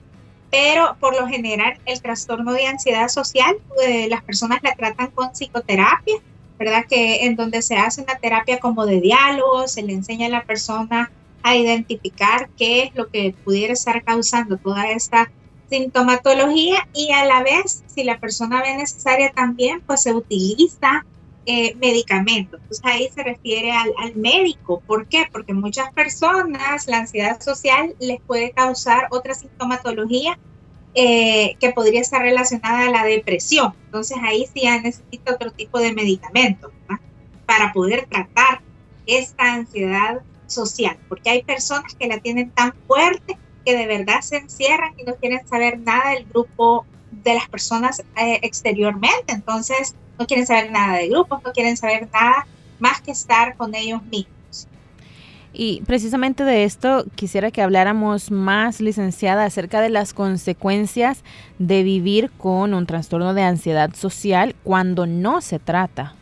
Pero 0.51 0.97
por 1.01 1.19
lo 1.19 1.27
general 1.27 1.79
el 1.87 2.01
trastorno 2.01 2.53
de 2.53 2.67
ansiedad 2.67 3.09
social, 3.09 3.57
eh, 3.83 4.09
las 4.09 4.23
personas 4.23 4.61
la 4.63 4.75
tratan 4.75 5.11
con 5.11 5.33
psicoterapia, 5.33 6.17
¿verdad? 6.59 6.85
Que 6.89 7.25
en 7.25 7.37
donde 7.37 7.63
se 7.63 7.77
hace 7.77 8.03
una 8.03 8.17
terapia 8.17 8.61
como 8.61 8.87
de 8.87 9.01
diálogo, 9.01 9.67
se 9.67 9.83
le 9.83 9.95
enseña 9.95 10.27
a 10.27 10.31
la 10.31 10.45
persona 10.45 11.11
a 11.43 11.57
identificar 11.57 12.49
qué 12.57 12.85
es 12.85 12.95
lo 12.95 13.09
que 13.09 13.35
pudiera 13.45 13.73
estar 13.73 14.03
causando 14.05 14.57
toda 14.57 14.91
esta 14.91 15.31
sintomatología 15.69 16.89
y 16.93 17.13
a 17.13 17.25
la 17.25 17.43
vez, 17.43 17.83
si 17.87 18.05
la 18.05 18.19
persona 18.19 18.63
ve 18.63 18.77
necesaria 18.77 19.33
también, 19.33 19.81
pues 19.81 20.03
se 20.03 20.15
utiliza 20.15 21.05
eh, 21.47 21.77
medicamentos. 21.77 22.61
Entonces 22.61 22.85
ahí 22.85 23.09
se 23.15 23.23
refiere 23.23 23.71
al, 23.71 24.17
médico. 24.17 24.83
¿Por 24.87 25.07
qué? 25.07 25.27
Porque 25.31 25.55
muchas 25.55 25.93
personas 25.93 26.87
la 26.89 26.99
ansiedad 26.99 27.41
social 27.41 27.95
les 28.01 28.21
puede 28.21 28.51
causar 28.51 29.07
otra 29.11 29.35
sintomatología 29.35 30.39
eh, 30.95 31.57
que 31.61 31.71
podría 31.71 32.01
estar 32.01 32.23
relacionada 32.23 32.89
a 32.89 32.91
la 32.91 33.05
depresión. 33.05 33.75
Entonces 33.85 34.19
ahí 34.23 34.47
sí 34.53 34.63
necesita 34.83 35.35
otro 35.35 35.53
tipo 35.53 35.79
de 35.79 35.93
medicamento 35.95 36.73
para 37.47 37.73
poder 37.73 38.07
tratar 38.07 38.61
esta 39.07 39.55
ansiedad 39.55 40.23
social, 40.47 40.99
porque 41.09 41.31
hay 41.31 41.43
personas 41.43 41.95
que 41.95 42.09
la 42.09 42.19
tienen 42.19 42.51
tan 42.51 42.73
fuerte 42.87 43.39
que 43.65 43.77
de 43.77 43.87
verdad 43.87 44.21
se 44.21 44.39
encierran 44.39 44.95
y 44.97 45.05
no 45.05 45.17
quieren 45.17 45.47
saber 45.47 45.79
nada 45.79 46.11
del 46.11 46.25
grupo 46.27 46.87
de 47.27 47.35
las 47.35 47.49
personas 47.49 48.01
eh, 48.17 48.39
exteriormente. 48.43 49.33
Entonces, 49.33 49.95
no 50.19 50.27
quieren 50.27 50.47
saber 50.47 50.71
nada 50.71 50.99
de 50.99 51.09
grupos, 51.09 51.43
no 51.45 51.53
quieren 51.53 51.77
saber 51.77 52.09
nada 52.13 52.47
más 52.79 53.01
que 53.01 53.11
estar 53.11 53.57
con 53.57 53.75
ellos 53.75 54.03
mismos. 54.05 54.69
Y 55.53 55.81
precisamente 55.87 56.45
de 56.45 56.65
esto 56.65 57.07
quisiera 57.15 57.51
que 57.51 57.63
habláramos 57.63 58.31
más, 58.31 58.81
licenciada, 58.81 59.45
acerca 59.45 59.81
de 59.81 59.89
las 59.89 60.13
consecuencias 60.13 61.25
de 61.59 61.83
vivir 61.83 62.31
con 62.31 62.75
un 62.75 62.87
trastorno 62.87 63.33
de 63.35 63.43
ansiedad 63.43 63.95
social 63.95 64.55
cuando 64.63 65.07
no 65.07 65.41
se 65.41 65.59
trata. 65.59 66.15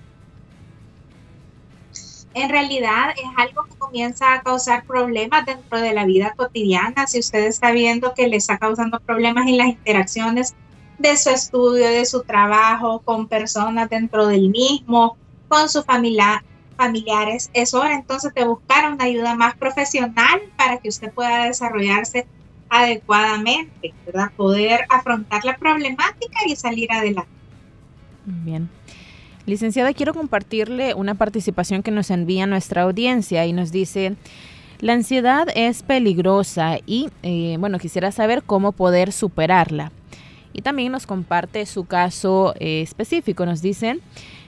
En 2.32 2.48
realidad 2.48 3.10
es 3.16 3.30
algo 3.36 3.64
que 3.64 3.76
comienza 3.76 4.34
a 4.34 4.42
causar 4.42 4.84
problemas 4.84 5.46
dentro 5.46 5.80
de 5.80 5.94
la 5.94 6.04
vida 6.04 6.34
cotidiana. 6.36 7.06
Si 7.06 7.18
usted 7.20 7.44
está 7.44 7.70
viendo 7.72 8.14
que 8.14 8.28
le 8.28 8.36
está 8.36 8.58
causando 8.58 9.00
problemas 9.00 9.46
en 9.46 9.58
las 9.58 9.68
interacciones 9.68 10.54
de 10.98 11.16
su 11.16 11.30
estudio, 11.30 11.86
de 11.86 12.04
su 12.04 12.22
trabajo, 12.22 13.00
con 13.04 13.26
personas 13.26 13.88
dentro 13.90 14.26
del 14.26 14.50
mismo, 14.50 15.16
con 15.48 15.68
sus 15.68 15.84
familia, 15.84 16.44
familiares. 16.76 17.50
Es 17.52 17.74
hora 17.74 17.94
entonces 17.94 18.32
de 18.34 18.44
buscar 18.44 18.92
una 18.92 19.04
ayuda 19.04 19.34
más 19.34 19.56
profesional 19.56 20.42
para 20.56 20.78
que 20.78 20.88
usted 20.88 21.12
pueda 21.12 21.46
desarrollarse 21.46 22.26
adecuadamente, 22.68 23.94
¿verdad? 24.06 24.32
Poder 24.36 24.84
afrontar 24.88 25.44
la 25.44 25.56
problemática 25.56 26.40
y 26.46 26.56
salir 26.56 26.90
adelante. 26.90 27.30
Bien. 28.24 28.68
Licenciada, 29.46 29.92
quiero 29.92 30.14
compartirle 30.14 30.94
una 30.94 31.14
participación 31.14 31.82
que 31.82 31.90
nos 31.90 32.10
envía 32.10 32.46
nuestra 32.46 32.82
audiencia 32.82 33.44
y 33.44 33.52
nos 33.52 33.70
dice, 33.70 34.16
la 34.80 34.94
ansiedad 34.94 35.48
es 35.54 35.82
peligrosa 35.82 36.78
y, 36.86 37.10
eh, 37.22 37.56
bueno, 37.60 37.78
quisiera 37.78 38.10
saber 38.10 38.42
cómo 38.42 38.72
poder 38.72 39.12
superarla 39.12 39.92
y 40.54 40.62
también 40.62 40.92
nos 40.92 41.06
comparte 41.06 41.66
su 41.66 41.84
caso 41.84 42.54
eh, 42.58 42.80
específico. 42.80 43.44
Nos 43.44 43.60
dicen, 43.60 44.00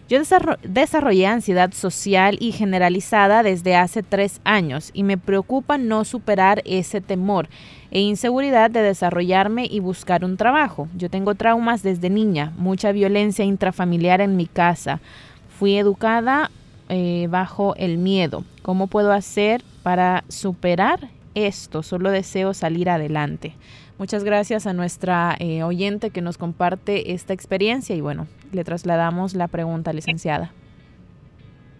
yo 0.09 0.21
desarrollé 0.63 1.27
ansiedad 1.27 1.73
social 1.73 2.37
y 2.41 2.53
generalizada 2.53 3.43
desde 3.43 3.75
hace 3.75 4.05
tres 4.05 4.41
años 4.45 4.93
y 4.95 5.03
me 5.03 5.19
preocupa 5.19 5.79
no 5.79 6.05
superar 6.05 6.63
ese 6.65 7.01
temor 7.01 7.49
e 7.91 8.01
inseguridad 8.01 8.71
de 8.71 8.83
desarrollarme 8.83 9.67
y 9.69 9.81
buscar 9.81 10.25
un 10.25 10.37
trabajo. 10.37 10.89
Yo 10.97 11.11
tengo 11.11 11.35
traumas 11.35 11.83
desde 11.83 12.09
niña, 12.09 12.53
mucha 12.57 12.93
violencia 12.93 13.45
intrafamiliar 13.45 14.21
en 14.21 14.37
mi 14.37 14.47
casa. 14.47 15.01
Fui 15.59 15.77
educada 15.77 16.53
eh, 16.89 17.27
bajo 17.29 17.75
el 17.75 17.99
miedo. 17.99 18.45
¿Cómo 18.63 18.87
puedo 18.87 19.11
hacer 19.11 19.65
para 19.83 20.23
superar 20.29 21.09
esto? 21.35 21.83
Solo 21.83 22.13
deseo 22.13 22.55
salir 22.55 22.91
adelante. 22.91 23.55
Muchas 23.99 24.25
gracias 24.25 24.67
a 24.67 24.75
nuestra 24.75 25.37
eh, 25.39 25.63
oyente 25.63 26.11
que 26.11 26.21
nos 26.21 26.37
comparte 26.37 27.13
esta 27.13 27.33
experiencia 27.33 27.97
y 27.97 28.03
bueno, 28.03 28.27
le 28.53 28.63
trasladamos 28.63 29.35
la 29.35 29.49
pregunta, 29.49 29.93
licenciada. 29.95 30.53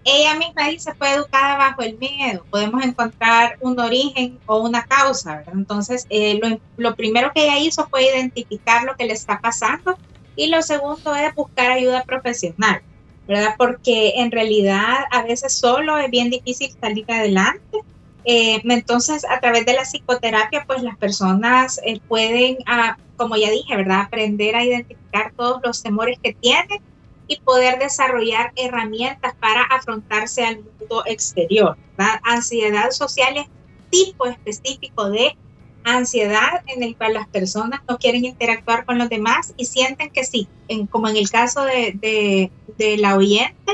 Ella 0.05 0.35
misma 0.37 0.69
dice 0.69 0.95
fue 0.95 1.13
educada 1.13 1.59
bajo 1.59 1.83
el 1.83 1.99
miedo. 1.99 2.47
Podemos 2.49 2.83
encontrar 2.85 3.59
un 3.61 3.79
origen 3.79 4.39
o 4.47 4.59
una 4.59 4.85
causa, 4.85 5.39
¿verdad? 5.39 5.55
Entonces, 5.55 6.07
eh, 6.09 6.39
lo, 6.41 6.59
lo 6.77 6.95
primero 6.95 7.33
que 7.35 7.45
ella 7.45 7.59
hizo 7.59 7.87
fue 7.89 8.05
identificar 8.05 8.85
lo 8.85 8.95
que 8.97 9.05
le 9.05 9.13
está 9.13 9.41
pasando 9.41 9.99
y 10.37 10.47
lo 10.47 10.63
segundo 10.63 11.15
es 11.15 11.35
buscar 11.35 11.73
ayuda 11.73 12.05
profesional, 12.05 12.81
¿verdad? 13.27 13.57
Porque 13.59 14.15
en 14.17 14.31
realidad 14.31 15.05
a 15.11 15.23
veces 15.23 15.53
solo 15.53 15.99
es 15.99 16.11
bien 16.11 16.31
difícil 16.31 16.75
salir 16.81 17.05
adelante 17.11 17.81
eh, 18.29 18.61
entonces, 18.65 19.25
a 19.25 19.39
través 19.39 19.65
de 19.67 19.75
la 19.75 19.85
psicoterapia, 19.85 20.65
pues 20.67 20.83
las 20.83 20.97
personas 20.97 21.81
eh, 21.85 22.01
pueden, 22.09 22.59
ah, 22.67 22.97
como 23.17 23.37
ya 23.37 23.51
dije, 23.51 23.77
¿verdad? 23.77 24.01
Aprender 24.01 24.57
a 24.57 24.65
identificar 24.65 25.33
todos 25.37 25.61
los 25.65 25.81
temores 25.81 26.19
que 26.21 26.35
tienen 26.35 26.83
y 27.29 27.39
poder 27.41 27.79
desarrollar 27.79 28.53
herramientas 28.57 29.33
para 29.39 29.63
afrontarse 29.63 30.45
al 30.45 30.57
mundo 30.57 31.05
exterior. 31.07 31.77
Ansiedad 32.25 32.91
social 32.91 33.37
es 33.37 33.47
tipo 33.91 34.27
específico 34.27 35.09
de 35.09 35.37
ansiedad 35.85 36.65
en 36.67 36.83
el 36.83 36.97
cual 36.97 37.15
las 37.15 37.29
personas 37.29 37.81
no 37.89 37.97
quieren 37.97 38.25
interactuar 38.25 38.85
con 38.85 38.99
los 38.99 39.09
demás 39.09 39.55
y 39.57 39.67
sienten 39.67 40.11
que 40.11 40.25
sí, 40.25 40.49
como 40.91 41.07
en 41.09 41.17
el 41.17 41.31
caso 41.31 41.63
de, 41.63 41.93
de, 41.95 42.51
de 42.77 42.97
la 42.99 43.17
oyente, 43.17 43.73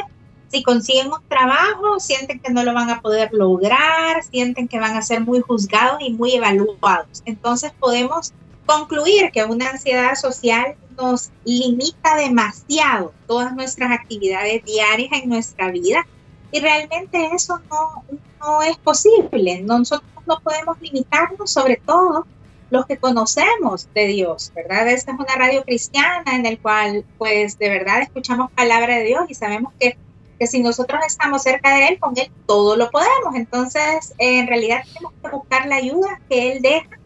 si 0.52 0.62
consiguen 0.62 1.06
un 1.06 1.26
trabajo, 1.28 1.99
sienten 1.99 2.38
que 2.38 2.52
no 2.52 2.62
lo 2.62 2.75
van 2.75 2.90
a 2.90 3.00
poder 3.00 3.30
lograr, 3.32 4.23
sienten 4.23 4.68
que 4.68 4.78
van 4.78 4.97
a 4.97 5.02
ser 5.02 5.23
muy 5.23 5.40
juzgados 5.40 5.97
y 6.00 6.12
muy 6.12 6.35
evaluados. 6.35 7.23
Entonces 7.25 7.73
podemos 7.80 8.35
concluir 8.66 9.30
que 9.32 9.44
una 9.44 9.71
ansiedad 9.71 10.14
social 10.14 10.76
nos 11.00 11.30
limita 11.44 12.16
demasiado 12.16 13.14
todas 13.26 13.54
nuestras 13.54 13.92
actividades 13.92 14.62
diarias 14.64 15.11
en 15.23 15.30
nuestra 15.30 15.71
vida 15.71 16.06
y 16.50 16.61
realmente 16.61 17.30
eso 17.35 17.59
no, 17.71 18.04
no 18.38 18.61
es 18.61 18.76
posible. 18.76 19.62
Nosotros 19.62 20.11
no 20.26 20.38
podemos 20.40 20.78
limitarnos, 20.82 21.50
sobre 21.50 21.76
todo 21.76 22.26
los 22.68 22.85
que 22.85 22.99
conocemos 22.99 23.88
de 23.94 24.06
Dios, 24.06 24.52
¿verdad? 24.54 24.87
Esta 24.88 25.12
es 25.12 25.18
una 25.18 25.35
radio 25.35 25.62
cristiana 25.62 26.37
en 26.37 26.44
el 26.44 26.59
cual 26.59 27.06
pues 27.16 27.59
de 27.59 27.71
verdad 27.71 28.02
escuchamos 28.02 28.50
palabra 28.52 28.97
de 28.97 29.04
Dios 29.04 29.25
y 29.28 29.35
sabemos 29.35 29.73
que 29.80 29.97
que 30.42 30.49
si 30.49 30.61
nosotros 30.61 31.00
estamos 31.06 31.44
cerca 31.44 31.72
de 31.72 31.87
Él, 31.87 32.00
con 32.00 32.18
Él 32.18 32.28
todo 32.46 32.75
lo 32.75 32.90
podemos. 32.90 33.37
Entonces, 33.37 34.12
en 34.18 34.49
realidad 34.49 34.82
tenemos 34.92 35.12
que 35.22 35.28
buscar 35.28 35.66
la 35.68 35.76
ayuda 35.76 36.20
que 36.28 36.50
Él 36.50 36.62
deja 36.62 36.99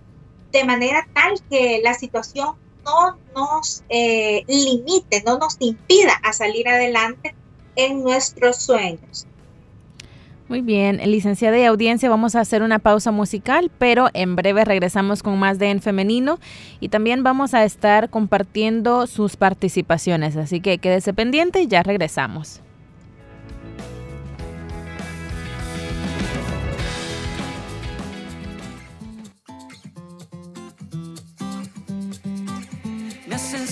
de 0.53 0.65
manera 0.65 1.07
tal 1.13 1.35
que 1.51 1.83
la 1.85 1.93
situación 1.93 2.55
no 2.83 3.19
nos 3.35 3.85
eh, 3.91 4.43
limite, 4.49 5.23
no 5.27 5.37
nos 5.37 5.57
impida 5.59 6.15
a 6.23 6.33
salir 6.33 6.67
adelante 6.67 7.35
en 7.75 8.03
nuestros 8.03 8.57
sueños. 8.57 9.27
Muy 10.49 10.63
bien, 10.63 10.99
licenciada 11.05 11.59
y 11.59 11.65
audiencia, 11.65 12.09
vamos 12.09 12.37
a 12.37 12.41
hacer 12.41 12.63
una 12.63 12.79
pausa 12.79 13.11
musical, 13.11 13.71
pero 13.77 14.09
en 14.15 14.35
breve 14.35 14.65
regresamos 14.65 15.23
con 15.23 15.39
más 15.39 15.59
de 15.59 15.69
En 15.69 15.83
Femenino 15.83 16.39
y 16.81 16.89
también 16.89 17.23
vamos 17.23 17.53
a 17.53 17.65
estar 17.65 18.09
compartiendo 18.09 19.07
sus 19.07 19.37
participaciones, 19.37 20.39
así 20.39 20.63
que 20.63 20.79
quédese 20.79 21.13
pendiente 21.13 21.61
y 21.61 21.67
ya 21.67 21.83
regresamos. 21.83 22.63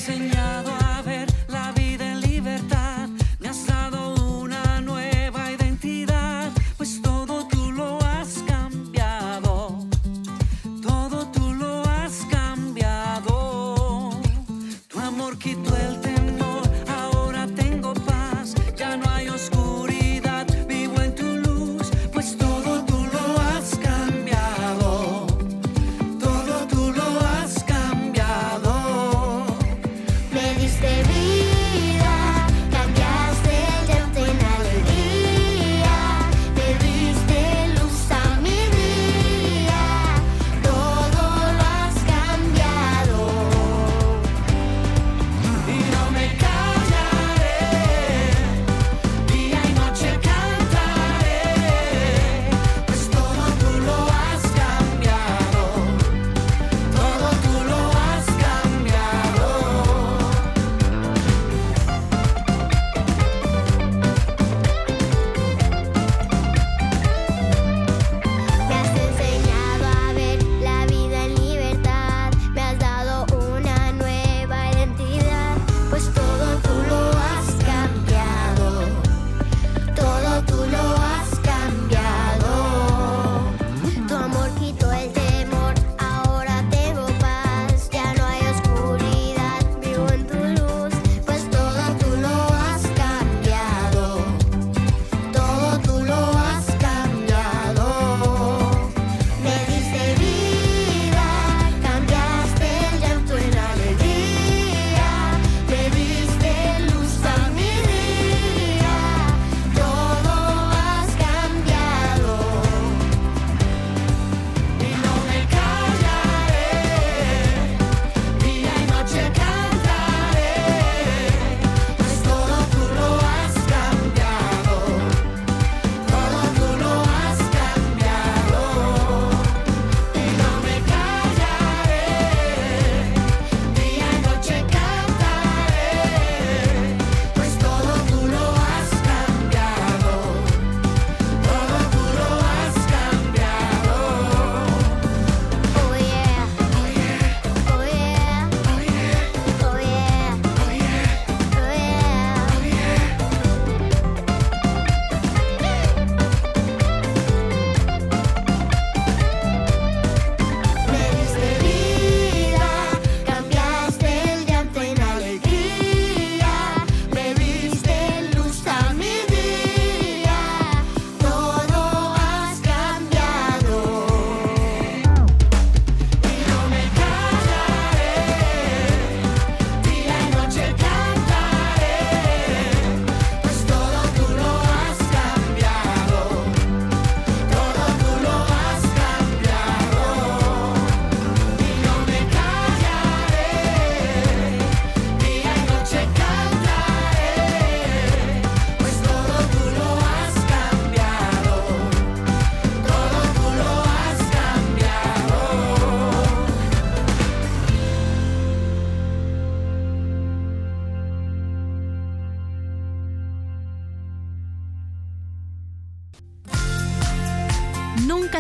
Señor. 0.04 0.33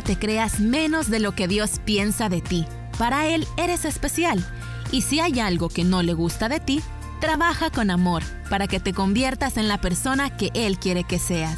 te 0.04 0.16
creas 0.18 0.60
menos 0.60 1.10
de 1.10 1.18
lo 1.18 1.34
que 1.34 1.48
Dios 1.48 1.80
piensa 1.84 2.28
de 2.28 2.40
ti. 2.40 2.66
Para 2.98 3.26
Él 3.26 3.46
eres 3.56 3.84
especial. 3.84 4.44
Y 4.92 5.02
si 5.02 5.18
hay 5.18 5.40
algo 5.40 5.68
que 5.68 5.82
no 5.82 6.02
le 6.02 6.14
gusta 6.14 6.48
de 6.48 6.60
ti, 6.60 6.82
trabaja 7.20 7.70
con 7.70 7.90
amor 7.90 8.22
para 8.50 8.68
que 8.68 8.80
te 8.80 8.92
conviertas 8.92 9.56
en 9.56 9.66
la 9.66 9.80
persona 9.80 10.36
que 10.36 10.50
Él 10.54 10.78
quiere 10.78 11.04
que 11.04 11.18
seas. 11.18 11.56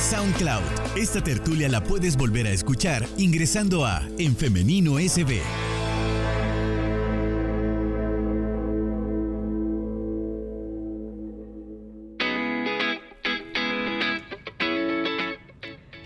SoundCloud. 0.00 0.62
Esta 0.96 1.22
tertulia 1.22 1.68
la 1.68 1.82
puedes 1.82 2.16
volver 2.16 2.46
a 2.46 2.50
escuchar 2.50 3.06
ingresando 3.16 3.84
a 3.86 4.02
En 4.18 4.36
Femenino 4.36 4.98
SB. 4.98 5.71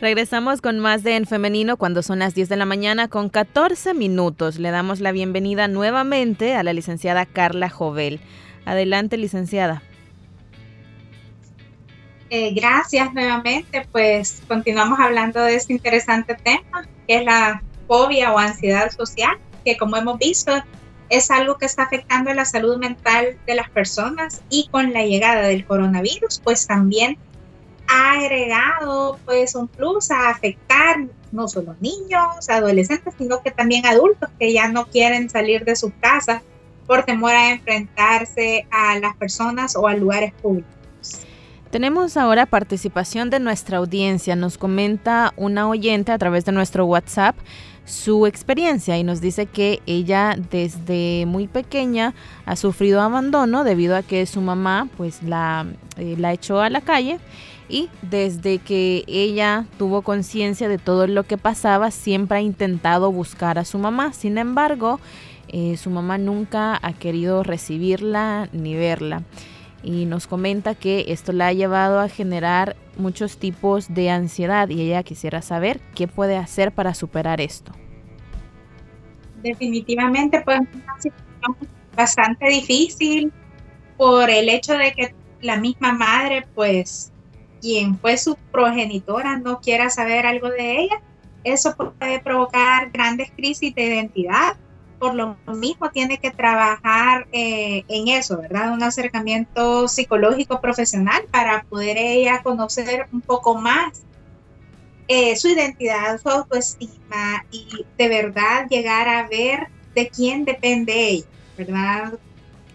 Regresamos 0.01 0.61
con 0.61 0.79
más 0.79 1.03
de 1.03 1.17
En 1.17 1.27
Femenino 1.27 1.79
cuando 1.79 2.03
son 2.03 2.19
las 2.19 2.35
10 2.35 2.51
de 2.51 2.57
la 2.57 2.67
mañana 2.67 3.09
con 3.09 3.31
14 3.31 3.95
minutos. 3.95 4.59
Le 4.59 4.71
damos 4.71 5.01
la 5.01 5.11
bienvenida 5.11 5.69
nuevamente 5.69 6.55
a 6.55 6.63
la 6.63 6.75
licenciada 6.75 7.25
Carla 7.25 7.71
Jovel. 7.71 8.21
Adelante, 8.67 9.17
licenciada. 9.17 9.83
Eh, 12.29 12.53
gracias 12.53 13.15
nuevamente, 13.15 13.87
pues 13.91 14.43
continuamos 14.49 14.99
hablando 15.01 15.41
de 15.41 15.55
este 15.55 15.73
interesante 15.73 16.35
tema, 16.35 16.87
que 17.07 17.19
es 17.19 17.25
la 17.25 17.63
fobia 17.87 18.33
o 18.33 18.39
ansiedad 18.39 18.91
social, 18.91 19.39
que 19.65 19.77
como 19.77 19.97
hemos 19.97 20.19
visto 20.19 20.53
es 21.09 21.31
algo 21.31 21.57
que 21.57 21.67
está 21.67 21.85
afectando 21.85 22.35
la 22.35 22.45
salud 22.45 22.79
mental 22.79 23.39
de 23.47 23.55
las 23.55 23.71
personas 23.71 24.43
y 24.51 24.69
con 24.71 24.93
la 24.93 25.05
llegada 25.05 25.43
del 25.43 25.65
coronavirus, 25.65 26.41
pues 26.43 26.67
también 26.67 27.17
ha 27.89 28.13
agregado 28.13 29.19
pues 29.25 29.55
un 29.55 29.69
plus 29.69 30.11
a 30.11 30.31
afectar 30.31 31.07
no 31.33 31.49
solo 31.49 31.77
niños, 31.81 32.49
adolescentes, 32.49 33.15
sino 33.19 33.43
que 33.43 33.51
también 33.51 33.87
adultos 33.87 34.31
que 34.39 34.53
ya 34.53 34.69
no 34.69 34.87
quieren 34.87 35.29
salir 35.29 35.65
de 35.65 35.77
sus 35.77 35.93
casas 36.01 36.43
por 36.87 37.05
temor 37.05 37.33
a 37.33 37.51
enfrentarse 37.51 38.67
a 38.71 38.99
las 38.99 39.17
personas 39.17 39.77
o 39.77 39.87
a 39.87 39.95
lugares 39.95 40.33
públicos. 40.41 40.71
Tenemos 41.71 42.17
ahora 42.17 42.47
participación 42.47 43.29
de 43.29 43.41
nuestra 43.41 43.79
audiencia. 43.79 44.37
Nos 44.37 44.57
comenta 44.57 45.35
una 45.37 45.69
oyente 45.69 46.13
a 46.13 46.19
través 46.19 46.45
de 46.45 46.53
nuestro 46.53 46.87
WhatsApp 46.87 47.37
su 47.85 48.27
experiencia 48.27 48.99
y 48.99 49.05
nos 49.05 49.21
dice 49.21 49.47
que 49.47 49.81
ella 49.87 50.37
desde 50.51 51.25
muy 51.27 51.47
pequeña 51.47 52.15
ha 52.45 52.57
sufrido 52.57 53.01
abandono 53.01 53.63
debido 53.63 53.97
a 53.97 54.03
que 54.03 54.27
su 54.27 54.41
mamá 54.41 54.89
pues 54.97 55.23
la, 55.23 55.67
eh, 55.97 56.17
la 56.19 56.33
echó 56.33 56.61
a 56.61 56.69
la 56.69 56.81
calle 56.81 57.21
y 57.69 57.89
desde 58.03 58.59
que 58.59 59.05
ella 59.07 59.67
tuvo 59.79 60.03
conciencia 60.03 60.69
de 60.69 60.79
todo 60.79 61.07
lo 61.07 61.25
que 61.25 61.37
pasaba, 61.37 61.91
siempre 61.91 62.39
ha 62.39 62.41
intentado 62.41 63.11
buscar 63.11 63.59
a 63.59 63.65
su 63.65 63.79
mamá. 63.79 64.13
Sin 64.13 64.39
embargo, 64.39 65.01
eh, 65.49 65.77
su 65.77 65.91
mamá 65.91 66.19
nunca 66.19 66.79
ha 66.81 66.93
querido 66.93 67.43
recibirla 67.43 68.49
ni 68.53 68.75
verla. 68.75 69.23
Y 69.83 70.07
nos 70.07 70.27
comenta 70.27 70.75
que 70.75 71.07
esto 71.09 71.33
la 71.33 71.49
ha 71.49 71.53
llevado 71.53 72.01
a 72.01 72.09
generar 72.09 72.77
muchos 72.99 73.39
tipos 73.39 73.93
de 73.93 74.11
ansiedad 74.11 74.69
y 74.69 74.81
ella 74.81 75.03
quisiera 75.03 75.43
saber 75.43 75.81
qué 75.95 76.09
puede 76.09 76.37
hacer 76.37 76.73
para 76.73 76.95
superar 76.95 77.41
esto. 77.41 77.73
Definitivamente, 79.43 80.41
pues 80.41 80.61
una 80.61 81.01
situación 81.01 81.57
bastante 81.95 82.49
difícil 82.49 83.33
por 83.97 84.29
el 84.31 84.49
hecho 84.49 84.75
de 84.75 84.93
que 84.93 85.15
la 85.41 85.57
misma 85.57 85.93
madre, 85.93 86.47
pues 86.55 87.13
quien 87.67 87.99
fue 87.99 88.17
su 88.17 88.37
progenitora 88.53 89.39
no 89.39 89.61
quiera 89.61 89.91
saber 89.91 90.25
algo 90.25 90.49
de 90.51 90.83
ella, 90.83 91.03
eso 91.43 91.75
puede 91.75 92.21
provocar 92.21 92.93
grandes 92.93 93.33
crisis 93.33 93.75
de 93.75 93.87
identidad. 93.87 94.57
Por 95.01 95.17
lo 95.17 95.37
mismo 95.49 95.91
tiene 95.91 96.19
que 96.19 96.31
trabajar 96.31 97.27
eh, 97.33 97.83
en 97.89 98.07
eso, 98.07 98.39
¿verdad? 98.39 98.73
Un 98.73 98.85
acercamiento 98.85 99.89
psicológico 99.89 100.61
profesional 100.61 101.25
para 101.33 101.65
poder 101.65 101.99
ella 101.99 102.41
conocer 102.45 103.09
un 103.13 103.21
poco 103.21 103.57
más 103.57 104.05
eh, 105.09 105.35
su 105.35 105.49
identidad, 105.49 106.21
su 106.21 106.29
autoestima 106.29 107.45
y 107.51 107.85
de 107.99 108.09
verdad 108.09 108.69
llegar 108.71 109.09
a 109.09 109.27
ver 109.27 109.67
de 109.97 110.09
quién 110.09 110.45
depende 110.45 111.09
ella, 111.09 111.27
¿verdad? 111.59 112.15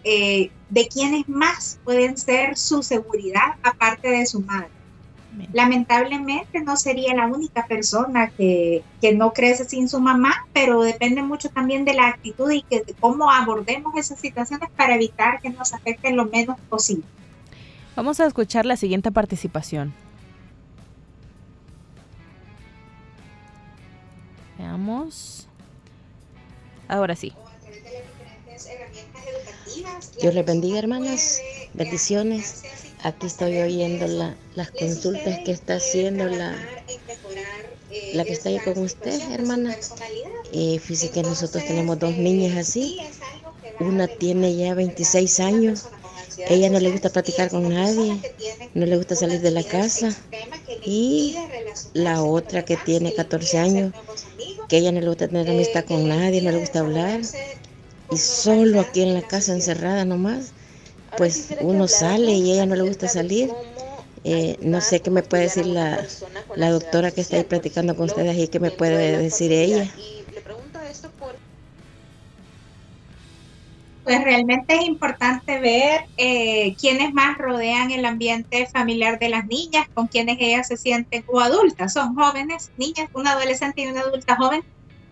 Eh, 0.04 0.52
de 0.70 0.88
quiénes 0.90 1.30
más 1.30 1.80
pueden 1.86 2.18
ser 2.18 2.58
su 2.58 2.84
seguridad 2.84 3.56
aparte 3.64 4.10
de 4.10 4.26
su 4.26 4.42
madre. 4.42 4.81
Lamentablemente 5.54 6.62
no 6.62 6.76
sería 6.76 7.14
la 7.16 7.28
única 7.28 7.66
persona 7.66 8.30
que, 8.30 8.84
no 9.16 9.34
crece 9.34 9.66
sin 9.66 9.88
su 9.88 10.00
mamá, 10.00 10.34
pero 10.54 10.82
depende 10.82 11.22
mucho 11.22 11.50
también 11.50 11.86
de 11.86 11.94
la 11.94 12.08
actitud 12.08 12.52
y 12.52 12.64
que, 12.64 12.82
de 12.82 12.94
cómo 13.00 13.32
abordemos 13.32 13.96
esas 13.98 14.20
situaciones 14.20 14.70
para 14.76 14.96
evitar 14.96 15.42
que 15.42 15.50
nos 15.50 15.74
afecten 15.74 16.18
lo 16.18 16.26
menos 16.26 16.60
posible. 16.70 17.04
Vamos 17.96 18.20
a 18.20 18.26
escuchar 18.26 18.66
la 18.66 18.76
siguiente 18.78 19.12
participación. 19.12 19.94
Veamos. 24.58 25.48
Ahora 26.88 27.16
sí. 27.16 27.34
Dios 30.22 30.34
les 30.34 30.46
bendiga, 30.46 30.78
hermanas. 30.80 31.42
Bendiciones. 31.74 32.64
Aquí 33.04 33.26
estoy 33.26 33.58
oyendo 33.58 34.06
las 34.54 34.72
consultas 34.72 35.40
que 35.44 35.52
está 35.52 35.76
haciendo 35.76 36.26
la, 36.26 36.56
la 38.14 38.24
que 38.24 38.34
está 38.34 38.50
ahí 38.50 38.60
con 38.60 38.78
usted, 38.78 39.20
hermana. 39.32 39.76
Y 40.52 40.78
fíjese 40.78 41.10
que 41.10 41.24
nosotros 41.24 41.66
tenemos 41.66 41.98
dos 41.98 42.16
niñas 42.16 42.58
así. 42.58 43.00
Una 43.80 44.08
tiene 44.08 44.56
ya 44.56 44.76
26 44.76 45.40
años. 45.40 45.88
Ella 46.48 46.70
no 46.70 46.80
le 46.80 46.92
gusta 46.92 47.10
platicar 47.10 47.50
con 47.50 47.70
nadie, 47.70 48.22
no 48.76 48.86
le 48.86 48.98
gusta 48.98 49.16
salir 49.16 49.42
de 49.42 49.52
la 49.52 49.64
casa. 49.64 50.16
Y 50.86 51.36
la 51.94 52.24
otra 52.24 52.64
que 52.66 52.78
tiene 52.78 53.14
14 53.14 53.58
años, 53.58 53.94
que 54.70 54.78
ella 54.78 54.92
no 54.92 55.02
le 55.02 55.08
gusta 55.08 55.28
tener 55.28 55.50
amistad 55.50 55.86
con 55.86 56.08
nadie, 56.08 56.42
no 56.42 56.52
le 56.52 56.60
gusta 56.60 56.80
hablar. 56.80 57.22
Y 58.12 58.18
solo 58.18 58.80
aquí 58.80 59.02
en 59.02 59.16
la 59.16 59.24
casa 59.24 59.54
encerrada 59.54 60.06
nomás 60.06 60.54
pues 61.16 61.54
uno 61.60 61.88
sale 61.88 62.34
y 62.34 62.52
a 62.52 62.54
ella 62.56 62.66
no 62.66 62.76
le 62.76 62.84
gusta 62.84 63.08
salir. 63.08 63.58
Eh, 64.24 64.58
no 64.62 64.82
sé 64.82 65.02
qué 65.02 65.12
me 65.12 65.24
puede 65.24 65.44
decir 65.44 65.66
la, 65.66 66.12
la 66.54 66.70
doctora 66.72 67.12
que 67.12 67.22
está 67.22 67.38
ahí 67.38 67.44
platicando 67.44 67.96
con 67.96 68.06
ustedes 68.06 68.38
y 68.38 68.48
qué 68.50 68.60
me 68.60 68.72
puede 68.72 69.18
decir 69.18 69.52
ella. 69.52 70.02
Pues 74.04 74.24
realmente 74.24 74.76
es 74.76 74.82
importante 74.84 75.60
ver 75.60 76.02
eh, 76.18 76.76
quiénes 76.80 77.14
más 77.14 77.38
rodean 77.38 77.92
el 77.92 78.06
ambiente 78.06 78.68
familiar 78.74 79.20
de 79.20 79.30
las 79.30 79.46
niñas, 79.46 79.86
con 79.94 80.08
quienes 80.08 80.38
ellas 80.40 80.68
se 80.68 80.78
sienten, 80.78 81.24
o 81.28 81.40
adultas, 81.40 81.94
son 81.94 82.16
jóvenes, 82.16 82.72
niñas, 82.76 83.08
una 83.14 83.34
adolescente 83.34 83.82
y 83.82 83.88
una 83.88 84.02
adulta 84.02 84.36
joven, 84.38 84.64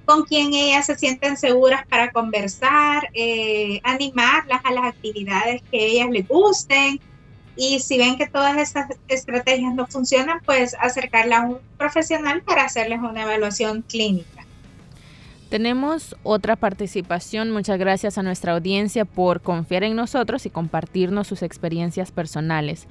con 0.09 0.23
quien 0.23 0.55
ellas 0.55 0.87
se 0.87 0.95
sienten 0.95 1.37
seguras 1.37 1.85
para 1.85 2.11
conversar, 2.11 3.11
eh, 3.13 3.79
animarlas 3.83 4.59
a 4.63 4.71
las 4.71 4.85
actividades 4.85 5.61
que 5.69 5.85
ellas 5.85 6.09
les 6.09 6.27
gusten. 6.27 6.99
Y 7.55 7.79
si 7.79 7.99
ven 7.99 8.17
que 8.17 8.25
todas 8.25 8.57
estas 8.57 8.89
estrategias 9.07 9.71
no 9.75 9.85
funcionan, 9.85 10.39
pues 10.43 10.75
acercarla 10.79 11.37
a 11.37 11.41
un 11.41 11.59
profesional 11.77 12.41
para 12.41 12.63
hacerles 12.63 13.01
una 13.01 13.21
evaluación 13.21 13.83
clínica. 13.83 14.47
Tenemos 15.51 16.15
otra 16.23 16.55
participación. 16.55 17.51
Muchas 17.51 17.77
gracias 17.77 18.17
a 18.17 18.23
nuestra 18.23 18.53
audiencia 18.53 19.05
por 19.05 19.43
confiar 19.43 19.83
en 19.83 19.95
nosotros 19.95 20.43
y 20.47 20.49
compartirnos 20.49 21.27
sus 21.27 21.43
experiencias 21.43 22.11
personales. 22.11 22.87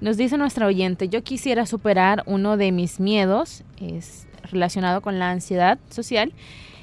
Nos 0.00 0.16
dice 0.16 0.36
nuestra 0.36 0.66
oyente, 0.66 1.08
yo 1.08 1.22
quisiera 1.22 1.66
superar 1.66 2.24
uno 2.26 2.56
de 2.56 2.72
mis 2.72 2.98
miedos, 2.98 3.62
es 3.80 4.27
relacionado 4.50 5.00
con 5.00 5.18
la 5.18 5.30
ansiedad 5.30 5.78
social 5.90 6.32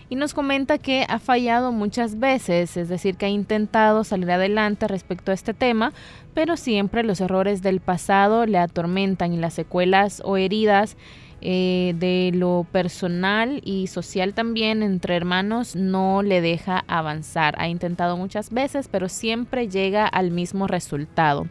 y 0.09 0.15
nos 0.15 0.33
comenta 0.33 0.77
que 0.77 1.05
ha 1.09 1.19
fallado 1.19 1.71
muchas 1.71 2.19
veces, 2.19 2.77
es 2.77 2.89
decir, 2.89 3.15
que 3.15 3.25
ha 3.25 3.29
intentado 3.29 4.03
salir 4.03 4.31
adelante 4.31 4.87
respecto 4.87 5.31
a 5.31 5.33
este 5.33 5.53
tema, 5.53 5.93
pero 6.33 6.57
siempre 6.57 7.03
los 7.03 7.21
errores 7.21 7.61
del 7.61 7.79
pasado 7.79 8.45
le 8.45 8.59
atormentan 8.59 9.33
y 9.33 9.37
las 9.37 9.53
secuelas 9.53 10.21
o 10.23 10.37
heridas 10.37 10.95
eh, 11.41 11.93
de 11.97 12.31
lo 12.33 12.65
personal 12.71 13.61
y 13.63 13.87
social 13.87 14.33
también 14.33 14.83
entre 14.83 15.15
hermanos 15.15 15.75
no 15.75 16.21
le 16.23 16.41
deja 16.41 16.83
avanzar. 16.87 17.55
Ha 17.57 17.67
intentado 17.67 18.15
muchas 18.15 18.51
veces, 18.51 18.87
pero 18.87 19.09
siempre 19.09 19.67
llega 19.67 20.07
al 20.07 20.31
mismo 20.31 20.67
resultado. 20.67 21.47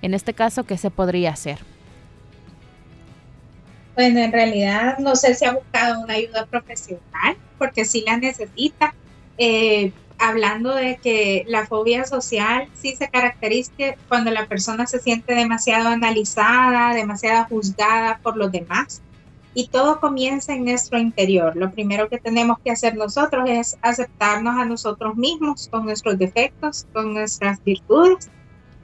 En 0.00 0.14
este 0.14 0.34
caso, 0.34 0.64
¿qué 0.64 0.76
se 0.76 0.90
podría 0.90 1.30
hacer? 1.30 1.71
Bueno, 3.94 4.20
en 4.20 4.32
realidad 4.32 4.98
no 4.98 5.16
sé 5.16 5.34
si 5.34 5.44
ha 5.44 5.52
buscado 5.52 6.00
una 6.00 6.14
ayuda 6.14 6.46
profesional, 6.46 7.36
porque 7.58 7.84
sí 7.84 8.04
la 8.06 8.16
necesita. 8.16 8.94
Eh, 9.38 9.92
hablando 10.22 10.74
de 10.74 10.98
que 11.02 11.44
la 11.48 11.66
fobia 11.66 12.04
social 12.04 12.68
sí 12.74 12.94
se 12.94 13.08
caracteriza 13.08 13.72
cuando 14.08 14.30
la 14.30 14.46
persona 14.46 14.86
se 14.86 15.00
siente 15.00 15.34
demasiado 15.34 15.88
analizada, 15.88 16.94
demasiado 16.94 17.46
juzgada 17.46 18.20
por 18.22 18.36
los 18.36 18.52
demás. 18.52 19.02
Y 19.54 19.68
todo 19.68 20.00
comienza 20.00 20.54
en 20.54 20.64
nuestro 20.64 20.98
interior. 20.98 21.56
Lo 21.56 21.72
primero 21.72 22.08
que 22.08 22.18
tenemos 22.18 22.58
que 22.64 22.70
hacer 22.70 22.96
nosotros 22.96 23.44
es 23.48 23.76
aceptarnos 23.82 24.56
a 24.58 24.64
nosotros 24.64 25.16
mismos 25.16 25.68
con 25.68 25.84
nuestros 25.84 26.18
defectos, 26.18 26.86
con 26.92 27.12
nuestras 27.12 27.62
virtudes, 27.62 28.30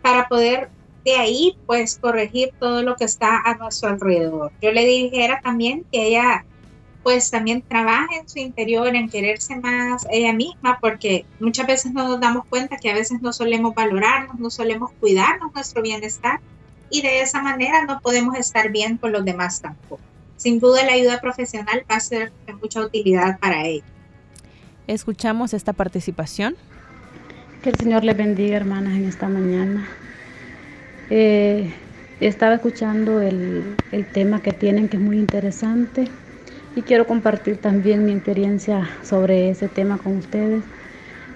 para 0.02 0.28
poder 0.28 0.68
de 1.08 1.16
ahí 1.16 1.58
pues 1.66 1.98
corregir 1.98 2.50
todo 2.58 2.82
lo 2.82 2.96
que 2.96 3.04
está 3.04 3.40
a 3.44 3.54
nuestro 3.54 3.88
alrededor. 3.88 4.52
Yo 4.60 4.72
le 4.72 4.84
dijera 4.84 5.40
también 5.42 5.84
que 5.90 6.08
ella 6.08 6.44
pues 7.02 7.30
también 7.30 7.62
trabaje 7.62 8.18
en 8.18 8.28
su 8.28 8.38
interior, 8.38 8.94
en 8.94 9.08
quererse 9.08 9.56
más 9.56 10.06
ella 10.10 10.32
misma, 10.32 10.78
porque 10.80 11.24
muchas 11.40 11.66
veces 11.66 11.92
no 11.92 12.06
nos 12.06 12.20
damos 12.20 12.44
cuenta 12.46 12.76
que 12.76 12.90
a 12.90 12.94
veces 12.94 13.22
no 13.22 13.32
solemos 13.32 13.74
valorarnos, 13.74 14.38
no 14.38 14.50
solemos 14.50 14.90
cuidarnos 15.00 15.54
nuestro 15.54 15.80
bienestar 15.80 16.40
y 16.90 17.00
de 17.00 17.22
esa 17.22 17.40
manera 17.40 17.84
no 17.86 18.00
podemos 18.00 18.36
estar 18.36 18.70
bien 18.70 18.98
con 18.98 19.12
los 19.12 19.24
demás 19.24 19.60
tampoco. 19.60 20.02
sin 20.36 20.60
duda 20.60 20.84
la 20.84 20.92
ayuda 20.92 21.20
profesional 21.20 21.84
va 21.90 21.96
a 21.96 22.00
ser 22.00 22.30
de 22.46 22.54
mucha 22.54 22.80
utilidad 22.80 23.38
para 23.38 23.64
ellos. 23.64 23.86
Escuchamos 24.86 25.52
esta 25.54 25.72
participación. 25.72 26.56
Que 27.62 27.70
el 27.70 27.76
Señor 27.76 28.04
les 28.04 28.16
bendiga, 28.16 28.56
hermanas, 28.56 28.94
en 28.94 29.04
esta 29.04 29.28
mañana. 29.28 29.88
Eh, 31.10 31.74
estaba 32.20 32.54
escuchando 32.56 33.20
el, 33.20 33.80
el 33.90 34.06
tema 34.06 34.42
que 34.42 34.52
tienen, 34.52 34.88
que 34.88 34.96
es 34.98 35.02
muy 35.02 35.18
interesante, 35.18 36.12
y 36.74 36.84
quiero 36.84 37.06
compartir 37.06 37.58
también 37.60 38.04
mi 38.04 38.12
experiencia 38.12 38.88
sobre 39.02 39.50
ese 39.50 39.68
tema 39.68 39.98
con 39.98 40.16
ustedes. 40.16 40.64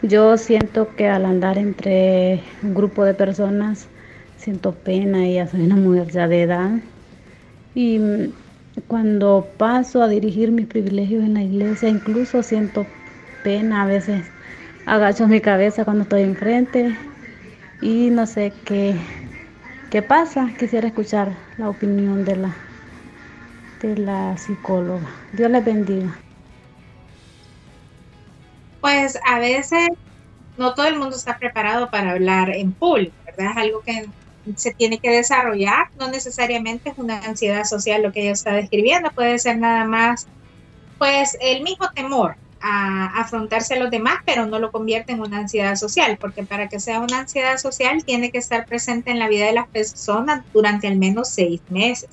Yo 0.02 0.36
siento 0.38 0.94
que 0.96 1.08
al 1.08 1.24
andar 1.26 1.58
entre 1.58 2.44
un 2.62 2.74
grupo 2.74 3.04
de 3.04 3.14
personas, 3.14 3.90
siento 4.36 4.82
pena 4.82 5.28
y 5.28 5.34
ya 5.34 5.46
soy 5.48 5.62
una 5.62 5.76
mujer 5.76 6.08
ya 6.12 6.28
de 6.28 6.42
edad. 6.42 6.82
Y 7.74 8.00
cuando 8.86 9.54
paso 9.58 10.02
a 10.02 10.08
dirigir 10.08 10.52
mis 10.52 10.66
privilegios 10.66 11.24
en 11.24 11.34
la 11.34 11.42
iglesia, 11.42 11.88
incluso 11.88 12.42
siento 12.42 12.94
pena, 13.42 13.82
a 13.82 13.86
veces 13.86 14.32
agacho 14.84 15.28
mi 15.28 15.40
cabeza 15.40 15.84
cuando 15.84 16.02
estoy 16.04 16.22
enfrente 16.22 16.98
y 17.80 18.10
no 18.10 18.26
sé 18.26 18.62
qué, 18.64 19.21
qué 19.92 20.00
pasa. 20.00 20.48
Quisiera 20.58 20.88
escuchar 20.88 21.36
la 21.58 21.68
opinión 21.68 22.24
de 22.24 22.36
la, 22.36 22.56
de 23.82 23.98
la 23.98 24.38
psicóloga. 24.38 25.06
Dios 25.34 25.50
les 25.50 25.62
bendiga. 25.62 26.18
Pues 28.80 29.18
a 29.26 29.38
veces 29.38 29.90
no 30.56 30.72
todo 30.72 30.86
el 30.86 30.98
mundo 30.98 31.14
está 31.14 31.36
preparado 31.36 31.90
para 31.90 32.12
hablar 32.12 32.56
en 32.56 32.72
público, 32.72 33.14
¿verdad? 33.26 33.50
Es 33.50 33.56
algo 33.58 33.82
que 33.82 34.06
se 34.56 34.72
tiene 34.72 34.98
que 34.98 35.10
desarrollar, 35.10 35.88
no 35.98 36.08
necesariamente 36.08 36.90
es 36.90 36.98
una 36.98 37.18
ansiedad 37.18 37.64
social 37.64 38.02
lo 38.02 38.12
que 38.12 38.22
ella 38.22 38.32
está 38.32 38.54
describiendo, 38.54 39.10
puede 39.12 39.38
ser 39.38 39.58
nada 39.58 39.84
más, 39.84 40.26
pues 40.98 41.36
el 41.40 41.62
mismo 41.62 41.88
temor 41.94 42.36
a 42.62 43.20
afrontarse 43.20 43.74
a 43.74 43.78
los 43.78 43.90
demás, 43.90 44.18
pero 44.24 44.46
no 44.46 44.58
lo 44.58 44.70
convierte 44.70 45.12
en 45.12 45.20
una 45.20 45.38
ansiedad 45.38 45.74
social, 45.74 46.16
porque 46.20 46.44
para 46.44 46.68
que 46.68 46.78
sea 46.78 47.00
una 47.00 47.18
ansiedad 47.18 47.58
social 47.58 48.04
tiene 48.04 48.30
que 48.30 48.38
estar 48.38 48.66
presente 48.66 49.10
en 49.10 49.18
la 49.18 49.28
vida 49.28 49.46
de 49.46 49.52
las 49.52 49.68
personas 49.68 50.44
durante 50.52 50.86
al 50.86 50.96
menos 50.96 51.28
seis 51.28 51.60
meses. 51.70 52.10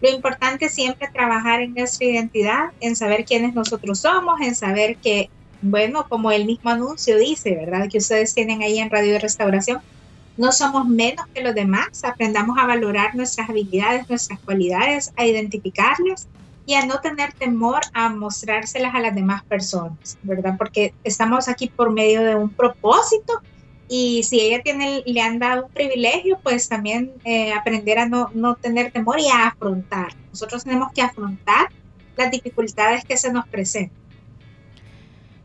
Lo 0.00 0.10
importante 0.10 0.66
es 0.66 0.74
siempre 0.74 1.08
trabajar 1.12 1.60
en 1.60 1.74
nuestra 1.74 2.06
identidad, 2.06 2.70
en 2.80 2.94
saber 2.94 3.24
quiénes 3.24 3.54
nosotros 3.54 4.00
somos, 4.00 4.40
en 4.40 4.54
saber 4.54 4.96
que, 4.96 5.30
bueno, 5.62 6.06
como 6.08 6.30
el 6.30 6.44
mismo 6.44 6.70
anuncio 6.70 7.18
dice, 7.18 7.56
¿verdad? 7.56 7.88
Que 7.90 7.98
ustedes 7.98 8.34
tienen 8.34 8.62
ahí 8.62 8.78
en 8.78 8.90
Radio 8.90 9.14
de 9.14 9.18
Restauración, 9.18 9.80
no 10.36 10.52
somos 10.52 10.86
menos 10.86 11.26
que 11.34 11.42
los 11.42 11.54
demás, 11.54 12.04
aprendamos 12.04 12.58
a 12.58 12.66
valorar 12.66 13.16
nuestras 13.16 13.50
habilidades, 13.50 14.08
nuestras 14.08 14.38
cualidades, 14.40 15.12
a 15.16 15.26
identificarlas 15.26 16.28
y 16.68 16.74
a 16.74 16.84
no 16.84 17.00
tener 17.00 17.32
temor 17.32 17.80
a 17.94 18.10
mostrárselas 18.10 18.94
a 18.94 19.00
las 19.00 19.14
demás 19.14 19.42
personas, 19.42 20.18
¿verdad? 20.22 20.56
Porque 20.58 20.92
estamos 21.02 21.48
aquí 21.48 21.68
por 21.68 21.90
medio 21.90 22.22
de 22.22 22.34
un 22.34 22.50
propósito 22.50 23.40
y 23.88 24.22
si 24.22 24.38
ella 24.38 24.62
tiene, 24.62 25.02
le 25.06 25.20
han 25.22 25.38
dado 25.38 25.64
un 25.64 25.72
privilegio, 25.72 26.38
pues 26.42 26.68
también 26.68 27.12
eh, 27.24 27.54
aprender 27.54 27.98
a 27.98 28.06
no, 28.06 28.30
no 28.34 28.54
tener 28.56 28.92
temor 28.92 29.18
y 29.18 29.28
a 29.28 29.46
afrontar. 29.46 30.08
Nosotros 30.30 30.62
tenemos 30.62 30.92
que 30.92 31.00
afrontar 31.00 31.70
las 32.18 32.30
dificultades 32.30 33.02
que 33.02 33.16
se 33.16 33.32
nos 33.32 33.48
presentan. 33.48 33.96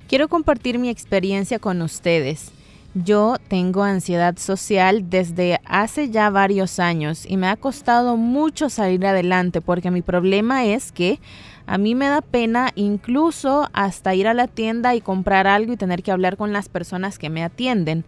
Quiero 0.10 0.28
compartir 0.28 0.78
mi 0.78 0.90
experiencia 0.90 1.58
con 1.58 1.82
ustedes. 1.82 2.52
Yo 2.96 3.38
tengo 3.48 3.82
ansiedad 3.82 4.38
social 4.38 5.10
desde 5.10 5.60
hace 5.66 6.12
ya 6.12 6.30
varios 6.30 6.80
años 6.80 7.26
y 7.28 7.38
me 7.38 7.48
ha 7.48 7.56
costado 7.56 8.18
mucho 8.18 8.70
salir 8.70 9.04
adelante 9.08 9.62
porque 9.62 9.90
mi 9.90 10.04
problema 10.04 10.66
es 10.66 10.92
que 10.92 11.20
a 11.66 11.80
mí 11.80 11.96
me 11.96 12.08
da 12.08 12.22
pena 12.22 12.72
incluso 12.76 13.68
hasta 13.74 14.14
ir 14.14 14.28
a 14.28 14.36
la 14.36 14.48
tienda 14.48 14.94
y 14.94 15.02
comprar 15.02 15.48
algo 15.48 15.74
y 15.74 15.78
tener 15.78 16.04
que 16.04 16.12
hablar 16.12 16.38
con 16.38 16.54
las 16.54 16.70
personas 16.70 17.18
que 17.18 17.32
me 17.32 17.44
atienden. 17.44 18.06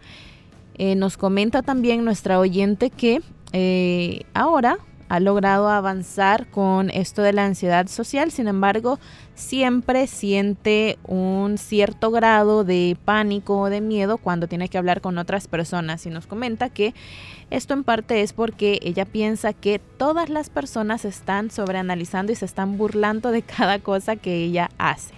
Eh, 0.76 0.93
nos 0.93 1.17
comenta 1.17 1.63
también 1.63 2.06
nuestra 2.06 2.38
oyente 2.38 2.91
que 2.91 3.21
eh, 3.54 4.21
ahora 4.36 4.78
ha 5.08 5.20
logrado 5.20 5.70
avanzar 5.70 6.48
con 6.48 6.89
esto 6.89 7.22
de 7.22 7.34
la 7.34 7.46
ansiedad 7.46 7.88
social, 7.88 8.32
sin 8.32 8.48
embargo, 8.48 9.00
siempre 9.36 10.08
siente 10.08 10.98
un 11.06 11.58
cierto 11.58 12.10
grado 12.12 12.63
de 12.63 12.98
pánico 13.06 13.60
o 13.60 13.70
de 13.70 13.82
miedo 13.82 14.18
cuando 14.18 14.48
tiene 14.48 14.70
que 14.70 14.78
hablar 14.78 15.02
con 15.02 15.18
otras 15.18 15.48
personas 15.48 16.06
y 16.06 16.10
nos 16.10 16.26
comenta 16.26 16.70
que 16.70 16.94
esto 17.52 17.74
en 17.74 17.84
parte 17.84 18.22
es 18.22 18.34
porque 18.34 18.80
ella 18.82 19.06
piensa 19.06 19.54
que 19.54 19.80
todas 19.80 20.30
las 20.30 20.50
personas 20.50 21.06
están 21.06 21.52
sobreanalizando 21.52 22.32
y 22.32 22.36
se 22.36 22.46
están 22.46 22.78
burlando 22.78 23.32
de 23.32 23.41
cada 23.44 23.80
cosa 23.80 24.15
que 24.15 24.36
ella 24.36 24.70
hace. 24.78 25.13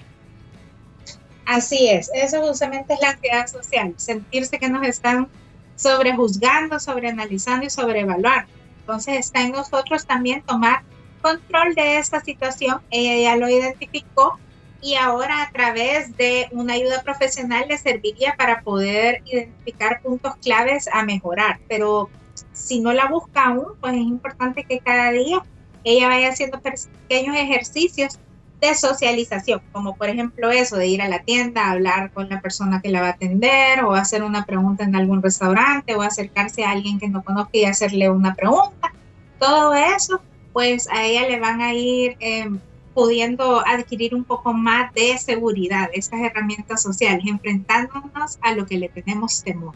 Así 1.45 1.87
es, 1.87 2.11
eso 2.13 2.41
justamente 2.41 2.93
es 2.93 2.99
la 2.99 3.11
ansiedad 3.11 3.47
social, 3.47 3.93
sentirse 3.95 4.59
que 4.59 4.69
nos 4.69 4.85
están 4.85 5.29
sobrejuzgando, 5.77 6.77
sobreanalizando 6.77 7.65
y 7.65 7.69
sobrevaluando. 7.69 8.56
Entonces 8.87 9.17
está 9.17 9.41
en 9.41 9.51
nosotros 9.51 10.05
también 10.05 10.41
tomar 10.43 10.81
control 11.21 11.75
de 11.75 11.97
esta 11.97 12.21
situación. 12.21 12.79
Ella 12.89 13.21
ya 13.21 13.35
lo 13.35 13.49
identificó 13.49 14.39
y 14.81 14.95
ahora 14.95 15.43
a 15.43 15.51
través 15.51 16.15
de 16.15 16.47
una 16.51 16.75
ayuda 16.75 17.03
profesional 17.03 17.65
le 17.67 17.77
serviría 17.77 18.35
para 18.37 18.61
poder 18.61 19.23
identificar 19.25 20.01
puntos 20.01 20.37
claves 20.37 20.87
a 20.93 21.03
mejorar. 21.03 21.59
Pero 21.67 22.09
si 22.53 22.79
no 22.79 22.93
la 22.93 23.09
busca 23.09 23.47
aún, 23.47 23.73
pues 23.81 23.93
es 23.93 23.99
importante 23.99 24.63
que 24.63 24.79
cada 24.79 25.11
día 25.11 25.43
ella 25.83 26.07
vaya 26.07 26.29
haciendo 26.29 26.61
pequeños 26.61 27.35
ejercicios 27.35 28.17
de 28.61 28.73
socialización, 28.73 29.61
como 29.71 29.95
por 29.95 30.09
ejemplo 30.09 30.49
eso 30.49 30.77
de 30.77 30.87
ir 30.87 31.01
a 31.01 31.07
la 31.07 31.19
tienda, 31.19 31.69
hablar 31.69 32.11
con 32.11 32.29
la 32.29 32.41
persona 32.41 32.81
que 32.81 32.89
la 32.89 33.01
va 33.01 33.07
a 33.07 33.11
atender 33.11 33.83
o 33.83 33.93
hacer 33.93 34.23
una 34.23 34.45
pregunta 34.45 34.83
en 34.83 34.95
algún 34.95 35.21
restaurante 35.21 35.95
o 35.95 36.01
acercarse 36.01 36.63
a 36.63 36.71
alguien 36.71 36.99
que 36.99 37.07
no 37.07 37.23
conozca 37.23 37.57
y 37.57 37.65
hacerle 37.65 38.09
una 38.09 38.33
pregunta. 38.33 38.91
Todo 39.39 39.75
eso, 39.75 40.21
pues 40.53 40.89
a 40.89 41.05
ella 41.05 41.27
le 41.27 41.39
van 41.39 41.61
a 41.61 41.73
ir 41.73 42.17
em, 42.19 42.59
pudiendo 42.95 43.63
adquirir 43.65 44.15
un 44.15 44.23
poco 44.23 44.53
más 44.53 44.91
de 44.95 45.15
seguridad, 45.19 45.89
estas 45.93 46.19
herramientas 46.21 46.81
sociales, 46.81 47.23
enfrentándonos 47.27 48.39
a 48.41 48.53
lo 48.55 48.65
que 48.65 48.79
le 48.79 48.89
tenemos 48.89 49.43
temor. 49.43 49.75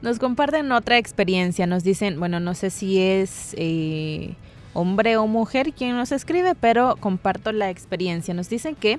Nos 0.00 0.18
comparten 0.18 0.72
otra 0.72 0.96
experiencia, 0.96 1.66
nos 1.66 1.84
dicen, 1.84 2.18
bueno, 2.18 2.40
no 2.40 2.54
sé 2.54 2.70
si 2.70 2.98
es... 2.98 3.54
Eh 3.58 4.34
hombre 4.74 5.16
o 5.16 5.26
mujer 5.26 5.72
quien 5.72 5.96
nos 5.96 6.12
escribe, 6.12 6.54
pero 6.54 6.96
comparto 6.96 7.52
la 7.52 7.70
experiencia. 7.70 8.34
Nos 8.34 8.48
dicen 8.48 8.74
que 8.74 8.98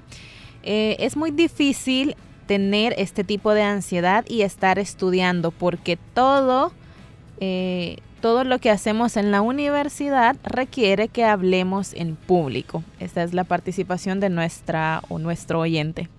eh, 0.64 0.96
es 1.00 1.16
muy 1.16 1.32
difícil 1.32 2.16
tener 2.48 2.94
este 2.98 3.24
tipo 3.24 3.54
de 3.54 3.64
ansiedad 3.64 4.26
y 4.28 4.42
estar 4.42 4.78
estudiando 4.80 5.52
porque 5.52 5.98
todo, 6.14 6.74
eh, 7.40 7.98
todo 8.20 8.44
lo 8.44 8.60
que 8.60 8.70
hacemos 8.70 9.18
en 9.18 9.32
la 9.32 9.42
universidad 9.42 10.36
requiere 10.44 11.08
que 11.08 11.24
hablemos 11.24 11.94
en 11.94 12.16
público. 12.16 12.84
Esta 13.00 13.24
es 13.24 13.34
la 13.34 13.44
participación 13.44 14.20
de 14.20 14.30
nuestra 14.30 15.02
o 15.10 15.18
nuestro 15.18 15.60
oyente. 15.62 16.10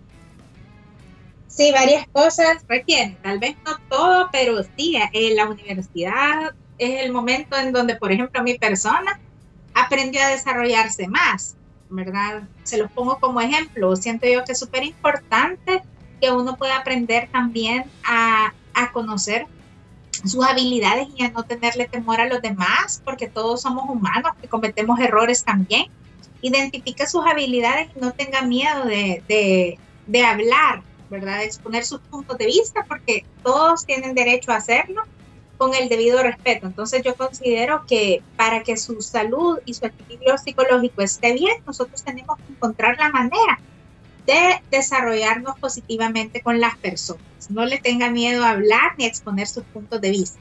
Sí, 1.48 1.70
varias 1.70 2.08
cosas 2.08 2.64
requieren, 2.66 3.18
tal 3.22 3.38
vez 3.38 3.56
no 3.66 3.72
todo, 3.90 4.30
pero 4.32 4.62
sí, 4.74 4.96
en 5.12 5.36
la 5.36 5.46
universidad 5.46 6.54
es 6.78 7.04
el 7.04 7.12
momento 7.12 7.58
en 7.58 7.72
donde, 7.72 7.96
por 7.96 8.10
ejemplo, 8.10 8.42
mi 8.42 8.56
persona 8.56 9.20
aprendió 9.74 10.22
a 10.22 10.28
desarrollarse 10.28 11.08
más, 11.08 11.56
¿verdad? 11.90 12.42
Se 12.62 12.78
los 12.78 12.90
pongo 12.90 13.18
como 13.18 13.40
ejemplo. 13.40 13.94
Siento 13.96 14.26
yo 14.26 14.44
que 14.44 14.52
es 14.52 14.58
súper 14.58 14.84
importante 14.84 15.82
que 16.20 16.30
uno 16.30 16.56
pueda 16.56 16.76
aprender 16.78 17.28
también 17.30 17.84
a, 18.04 18.52
a 18.74 18.92
conocer 18.92 19.46
sus 20.24 20.44
habilidades 20.44 21.08
y 21.16 21.24
a 21.24 21.30
no 21.30 21.42
tenerle 21.42 21.88
temor 21.88 22.20
a 22.20 22.26
los 22.26 22.40
demás, 22.42 23.02
porque 23.04 23.28
todos 23.28 23.62
somos 23.62 23.88
humanos 23.88 24.32
que 24.40 24.48
cometemos 24.48 25.00
errores 25.00 25.44
también. 25.44 25.86
Identifique 26.42 27.06
sus 27.06 27.24
habilidades 27.24 27.88
y 27.96 28.00
no 28.00 28.12
tenga 28.12 28.42
miedo 28.42 28.84
de, 28.84 29.22
de, 29.28 29.78
de 30.06 30.24
hablar, 30.24 30.82
¿verdad? 31.10 31.38
De 31.38 31.44
exponer 31.44 31.84
sus 31.84 32.00
puntos 32.00 32.38
de 32.38 32.46
vista, 32.46 32.84
porque 32.86 33.24
todos 33.42 33.84
tienen 33.84 34.14
derecho 34.14 34.52
a 34.52 34.56
hacerlo 34.56 35.02
con 35.62 35.76
el 35.76 35.88
debido 35.88 36.20
respeto. 36.24 36.66
Entonces 36.66 37.02
yo 37.04 37.14
considero 37.14 37.84
que 37.86 38.20
para 38.36 38.64
que 38.64 38.76
su 38.76 39.00
salud 39.00 39.60
y 39.64 39.74
su 39.74 39.86
equilibrio 39.86 40.36
psicológico 40.36 41.02
esté 41.02 41.34
bien, 41.34 41.52
nosotros 41.64 42.02
tenemos 42.02 42.36
que 42.38 42.52
encontrar 42.52 42.98
la 42.98 43.10
manera 43.10 43.60
de 44.26 44.60
desarrollarnos 44.72 45.56
positivamente 45.60 46.40
con 46.40 46.60
las 46.60 46.76
personas. 46.78 47.22
No 47.48 47.64
le 47.64 47.78
tenga 47.78 48.10
miedo 48.10 48.44
a 48.44 48.50
hablar 48.50 48.94
ni 48.98 49.04
a 49.04 49.06
exponer 49.06 49.46
sus 49.46 49.62
puntos 49.62 50.00
de 50.00 50.10
vista. 50.10 50.40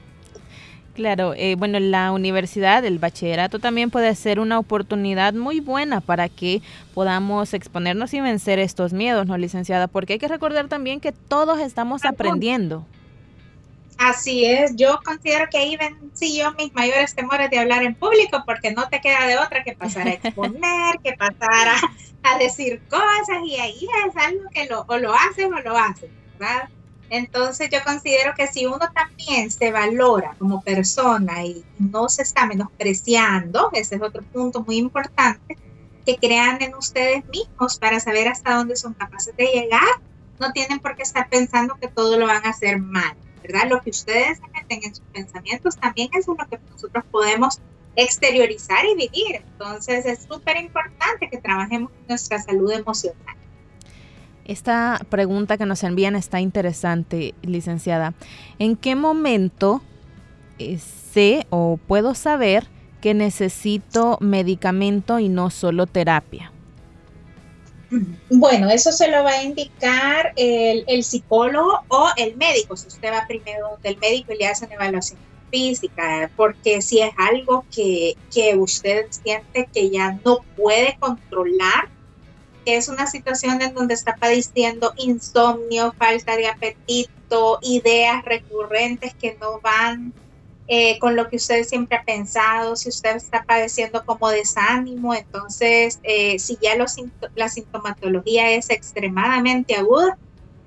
Claro, 0.96 1.36
eh, 1.36 1.54
bueno, 1.56 1.80
la 1.80 2.12
universidad, 2.12 2.84
el 2.84 2.98
bachillerato 2.98 3.60
también 3.60 3.92
puede 3.92 4.16
ser 4.16 4.40
una 4.40 4.58
oportunidad 4.58 5.36
muy 5.36 5.60
buena 5.60 6.02
para 6.02 6.30
que 6.30 6.64
podamos 6.96 7.54
exponernos 7.54 8.12
y 8.16 8.22
vencer 8.22 8.58
estos 8.58 8.92
miedos, 8.92 9.28
¿no, 9.28 9.38
licenciada? 9.38 9.88
Porque 9.88 10.14
hay 10.14 10.20
que 10.20 10.28
recordar 10.28 10.68
también 10.68 11.00
que 11.00 11.12
todos 11.12 11.60
estamos 11.60 12.06
aprendiendo 12.06 12.88
Así 14.04 14.46
es, 14.46 14.76
yo 14.76 15.00
considero 15.06 15.46
que 15.52 15.60
ahí 15.60 15.78
vencí 15.78 16.36
yo 16.36 16.52
mis 16.54 16.74
mayores 16.74 17.14
temores 17.14 17.52
de 17.52 17.60
hablar 17.60 17.84
en 17.84 17.94
público 17.94 18.42
porque 18.48 18.72
no 18.72 18.90
te 18.90 19.00
queda 19.00 19.28
de 19.28 19.38
otra 19.38 19.64
que 19.64 19.74
pasar 19.74 20.08
a 20.08 20.14
exponer, 20.14 20.98
que 21.04 21.14
pasar 21.14 21.68
a, 22.24 22.38
decir 22.40 22.82
cosas 22.90 23.38
y 23.46 23.58
ahí 23.58 23.88
es 24.08 24.16
algo 24.16 24.50
que 24.52 24.66
lo, 24.66 24.86
o 24.88 24.98
lo 24.98 25.14
haces 25.14 25.46
o 25.46 25.62
lo 25.62 25.78
haces, 25.78 26.10
¿verdad? 26.40 26.70
Entonces 27.12 27.70
yo 27.70 27.78
considero 27.86 28.34
que 28.36 28.48
si 28.48 28.66
uno 28.66 28.80
también 28.92 29.52
se 29.52 29.72
valora 29.72 30.36
como 30.40 30.62
persona 30.62 31.46
y 31.46 31.64
no 31.78 32.10
se 32.10 32.24
está 32.24 32.48
menospreciando, 32.48 33.70
ese 33.72 33.98
es 33.98 34.02
otro 34.02 34.24
punto 34.24 34.64
muy 34.64 34.78
importante, 34.78 35.58
que 36.08 36.18
crean 36.18 36.60
en 36.64 36.74
ustedes 36.74 37.24
mismos 37.26 37.78
para 37.78 38.00
saber 38.00 38.30
hasta 38.30 38.56
dónde 38.56 38.78
son 38.78 38.96
capaces 38.96 39.38
de 39.38 39.46
llegar, 39.46 40.02
no 40.40 40.52
tienen 40.54 40.80
por 40.80 40.96
qué 40.96 41.04
estar 41.04 41.30
pensando 41.30 41.76
que 41.76 41.88
todo 41.88 42.18
lo 42.18 42.26
van 42.26 42.48
a 42.48 42.50
hacer 42.50 42.80
mal 42.80 43.16
Lo 43.70 43.82
que 43.82 43.90
ustedes 43.90 44.40
meten 44.54 44.84
en 44.84 44.96
sus 44.96 45.06
pensamientos 45.14 45.78
también 45.78 46.10
es 46.14 46.28
lo 46.28 46.36
que 46.36 46.60
nosotros 46.72 47.04
podemos 47.12 47.60
exteriorizar 47.96 48.86
y 48.86 48.96
vivir. 48.96 49.36
Entonces 49.36 50.06
es 50.06 50.24
súper 50.24 50.58
importante 50.58 51.30
que 51.30 51.38
trabajemos 51.38 51.92
nuestra 52.08 52.42
salud 52.42 52.72
emocional. 52.72 53.36
Esta 54.46 55.00
pregunta 55.10 55.58
que 55.58 55.66
nos 55.66 55.84
envían 55.84 56.16
está 56.16 56.40
interesante, 56.40 57.36
licenciada. 57.42 58.14
¿En 58.60 58.76
qué 58.76 58.96
momento 58.96 59.82
eh, 60.60 60.78
sé 60.78 61.46
o 61.50 61.78
puedo 61.88 62.16
saber 62.16 62.68
que 63.02 63.14
necesito 63.14 64.18
medicamento 64.20 65.20
y 65.20 65.30
no 65.30 65.50
solo 65.50 65.88
terapia? 65.88 66.52
Bueno, 68.30 68.70
eso 68.70 68.92
se 68.92 69.10
lo 69.10 69.24
va 69.24 69.32
a 69.32 69.44
indicar 69.44 70.34
el, 70.38 71.04
psicólogo 71.04 71.82
o 71.90 72.08
el 72.16 72.38
médico, 72.38 72.78
si 72.78 72.88
usted 72.88 73.12
va 73.12 73.28
primero 73.28 73.78
del 73.84 73.98
médico 73.98 74.32
y 74.32 74.38
le 74.38 74.48
hace 74.48 74.66
una 74.66 74.76
evaluación 74.76 75.20
física, 75.50 76.32
porque 76.38 76.82
si 76.82 77.02
es 77.02 77.12
algo 77.18 77.66
que, 77.74 78.16
que 78.34 78.56
usted 78.56 79.08
siente 79.10 79.68
que 79.74 79.90
ya 79.90 80.18
no 80.24 80.40
puede 80.56 80.96
controlar, 81.00 81.90
que 82.66 82.78
es 82.78 82.88
una 82.88 83.08
situación 83.08 83.62
en 83.62 83.74
donde 83.74 83.94
está 83.94 84.16
padeciendo 84.16 84.94
insomnio, 84.98 85.94
falta 85.98 86.38
de 86.38 86.48
apetito, 86.48 87.60
ideas 87.62 88.24
recurrentes 88.24 89.14
que 89.16 89.38
no 89.42 89.60
van 89.60 90.14
eh, 90.68 91.00
con 91.00 91.16
lo 91.16 91.28
que 91.30 91.36
usted 91.36 91.64
siempre 91.64 91.98
ha 91.98 92.04
pensado, 92.04 92.76
si 92.76 92.90
usted 92.90 93.16
está 93.18 93.44
padeciendo 93.44 94.06
como 94.06 94.30
desánimo, 94.30 95.14
entonces 95.14 96.00
eh, 96.04 96.40
si 96.40 96.58
ya 96.62 96.72
la 97.36 97.50
sintomatología 97.50 98.52
es 98.52 98.70
extremadamente 98.70 99.76
aguda, 99.76 100.18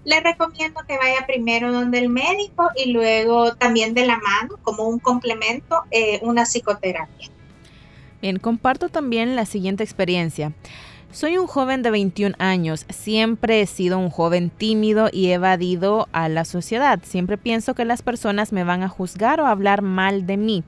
le 0.04 0.20
recomiendo 0.20 0.80
que 0.86 0.98
vaya 0.98 1.26
primero 1.26 1.72
donde 1.72 1.98
el 1.98 2.10
médico 2.10 2.70
y 2.76 2.92
luego 2.92 3.54
también 3.54 3.94
de 3.94 4.06
la 4.06 4.18
mano, 4.18 4.58
como 4.62 4.84
un 4.84 4.98
complemento, 4.98 5.82
eh, 5.90 6.20
una 6.22 6.44
psicoterapia. 6.44 7.30
Bien, 8.20 8.38
comparto 8.38 8.88
también 8.88 9.36
la 9.36 9.46
siguiente 9.46 9.82
experiencia. 9.82 10.52
Soy 11.14 11.38
un 11.38 11.46
joven 11.46 11.82
de 11.82 11.92
21 11.92 12.34
años, 12.40 12.86
siempre 12.88 13.60
he 13.60 13.66
sido 13.66 14.00
un 14.00 14.10
joven 14.10 14.50
tímido 14.50 15.10
y 15.12 15.28
evadido 15.28 16.08
a 16.10 16.28
la 16.28 16.44
sociedad. 16.44 16.98
Siempre 17.04 17.38
pienso 17.38 17.74
que 17.74 17.84
las 17.84 18.02
personas 18.02 18.52
me 18.52 18.64
van 18.64 18.82
a 18.82 18.88
juzgar 18.88 19.40
o 19.40 19.46
hablar 19.46 19.80
mal 19.82 20.26
de 20.26 20.36
mí. 20.36 20.64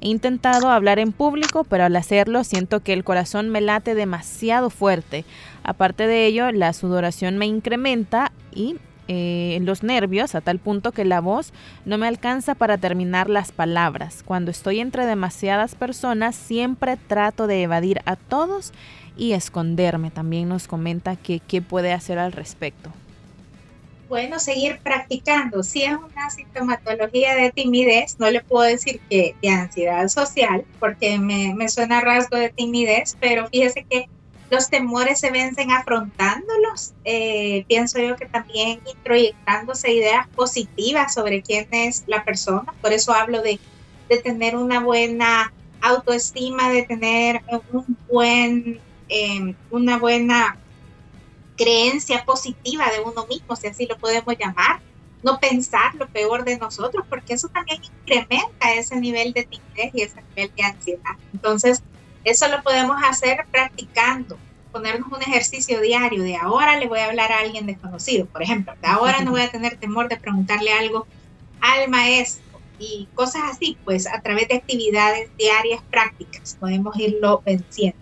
He 0.00 0.06
intentado 0.06 0.70
hablar 0.70 1.00
en 1.00 1.10
público, 1.10 1.64
pero 1.64 1.82
al 1.82 1.96
hacerlo 1.96 2.44
siento 2.44 2.78
que 2.78 2.92
el 2.92 3.02
corazón 3.02 3.48
me 3.48 3.60
late 3.60 3.96
demasiado 3.96 4.70
fuerte. 4.70 5.24
Aparte 5.64 6.06
de 6.06 6.26
ello, 6.26 6.52
la 6.52 6.74
sudoración 6.74 7.36
me 7.36 7.46
incrementa 7.46 8.30
y 8.54 8.76
eh, 9.08 9.58
los 9.62 9.82
nervios 9.82 10.34
a 10.34 10.42
tal 10.42 10.58
punto 10.58 10.92
que 10.92 11.06
la 11.06 11.22
voz 11.22 11.52
no 11.86 11.96
me 11.96 12.06
alcanza 12.06 12.54
para 12.54 12.76
terminar 12.76 13.28
las 13.28 13.50
palabras. 13.50 14.22
Cuando 14.22 14.50
estoy 14.50 14.78
entre 14.78 15.06
demasiadas 15.06 15.74
personas 15.74 16.36
siempre 16.36 16.98
trato 17.08 17.46
de 17.46 17.62
evadir 17.62 18.00
a 18.04 18.16
todos 18.16 18.72
y 19.18 19.32
esconderme. 19.32 20.10
También 20.10 20.48
nos 20.48 20.68
comenta 20.68 21.16
que 21.16 21.40
qué 21.40 21.60
puede 21.60 21.92
hacer 21.92 22.18
al 22.18 22.32
respecto. 22.32 22.92
Bueno, 24.08 24.38
seguir 24.38 24.78
practicando. 24.82 25.62
Si 25.62 25.82
es 25.82 25.92
una 25.92 26.30
sintomatología 26.30 27.34
de 27.34 27.50
timidez, 27.50 28.16
no 28.18 28.30
le 28.30 28.40
puedo 28.40 28.64
decir 28.64 29.00
que 29.10 29.34
de 29.42 29.48
ansiedad 29.50 30.08
social, 30.08 30.64
porque 30.80 31.18
me, 31.18 31.54
me 31.54 31.68
suena 31.68 32.00
rasgo 32.00 32.38
de 32.38 32.48
timidez, 32.48 33.18
pero 33.20 33.48
fíjese 33.48 33.84
que 33.84 34.08
los 34.50 34.70
temores 34.70 35.20
se 35.20 35.30
vencen 35.30 35.70
afrontándolos. 35.70 36.94
Eh, 37.04 37.66
pienso 37.68 37.98
yo 37.98 38.16
que 38.16 38.24
también 38.24 38.80
introyectándose 38.86 39.92
ideas 39.92 40.26
positivas 40.28 41.12
sobre 41.12 41.42
quién 41.42 41.68
es 41.70 42.04
la 42.06 42.24
persona. 42.24 42.72
Por 42.80 42.94
eso 42.94 43.12
hablo 43.12 43.42
de, 43.42 43.60
de 44.08 44.18
tener 44.18 44.56
una 44.56 44.80
buena 44.80 45.52
autoestima, 45.82 46.70
de 46.70 46.84
tener 46.84 47.42
un 47.72 47.96
buen 48.10 48.80
una 49.70 49.98
buena 49.98 50.56
creencia 51.56 52.24
positiva 52.24 52.84
de 52.90 53.00
uno 53.00 53.26
mismo, 53.26 53.56
si 53.56 53.66
así 53.66 53.86
lo 53.86 53.98
podemos 53.98 54.36
llamar, 54.38 54.80
no 55.22 55.40
pensar 55.40 55.94
lo 55.96 56.06
peor 56.08 56.44
de 56.44 56.56
nosotros, 56.56 57.04
porque 57.08 57.34
eso 57.34 57.48
también 57.48 57.82
incrementa 57.82 58.72
ese 58.74 58.96
nivel 58.96 59.32
de 59.32 59.44
timidez 59.44 59.90
y 59.92 60.02
ese 60.02 60.22
nivel 60.22 60.52
de 60.56 60.62
ansiedad. 60.62 61.16
Entonces, 61.32 61.82
eso 62.24 62.48
lo 62.48 62.62
podemos 62.62 62.96
hacer 63.02 63.46
practicando, 63.50 64.38
ponernos 64.70 65.10
un 65.10 65.22
ejercicio 65.22 65.80
diario 65.80 66.22
de 66.22 66.36
ahora 66.36 66.78
le 66.78 66.86
voy 66.86 67.00
a 67.00 67.06
hablar 67.06 67.32
a 67.32 67.40
alguien 67.40 67.66
desconocido, 67.66 68.26
por 68.26 68.42
ejemplo, 68.42 68.74
de 68.80 68.86
ahora 68.86 69.20
no 69.22 69.32
voy 69.32 69.40
a 69.40 69.50
tener 69.50 69.76
temor 69.76 70.08
de 70.08 70.16
preguntarle 70.16 70.72
algo 70.72 71.06
al 71.60 71.88
maestro 71.88 72.44
y 72.78 73.08
cosas 73.14 73.42
así, 73.50 73.76
pues 73.84 74.06
a 74.06 74.20
través 74.20 74.48
de 74.48 74.56
actividades 74.56 75.30
diarias 75.36 75.82
prácticas 75.90 76.56
podemos 76.60 76.96
irlo 76.98 77.42
venciendo. 77.44 77.98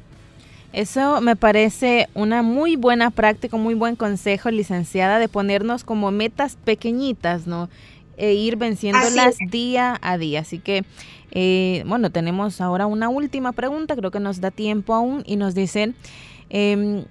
Eso 0.77 1.23
me 1.23 1.37
parece 1.37 2.07
una 2.13 2.43
muy 2.43 2.77
buena 2.77 3.11
práctica, 3.11 3.57
muy 3.57 3.73
buen 3.73 3.97
consejo, 3.97 4.51
licenciada, 4.51 5.19
de 5.19 5.27
ponernos 5.27 5.85
como 5.85 6.11
metas 6.11 6.59
pequeñitas, 6.67 7.47
¿no? 7.47 7.71
E 8.19 8.35
ir 8.35 8.57
venciéndolas 8.57 9.39
día 9.51 9.99
a 10.03 10.19
día. 10.19 10.41
Así 10.41 10.59
que, 10.59 10.85
eh, 11.31 11.83
bueno, 11.87 12.11
tenemos 12.11 12.61
ahora 12.61 12.85
una 12.87 13.09
última 13.09 13.53
pregunta, 13.53 13.97
creo 13.97 14.11
que 14.11 14.21
nos 14.21 14.43
da 14.43 14.51
tiempo 14.51 14.93
aún, 14.93 15.23
y 15.25 15.37
nos 15.37 15.55
dicen, 15.55 15.95
em, 16.51 17.07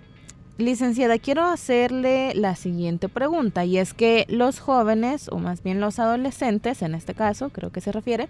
licenciada, 0.57 1.17
quiero 1.17 1.43
hacerle 1.43 2.33
la 2.35 2.55
siguiente 2.55 3.09
pregunta, 3.09 3.65
y 3.65 3.77
es 3.77 3.93
que 3.93 4.25
los 4.29 4.59
jóvenes, 4.59 5.27
o 5.29 5.37
más 5.37 5.63
bien 5.63 5.81
los 5.81 5.99
adolescentes, 5.99 6.81
en 6.81 6.95
este 6.95 7.13
caso, 7.13 7.49
creo 7.49 7.71
que 7.71 7.81
se 7.81 7.91
refiere, 7.91 8.29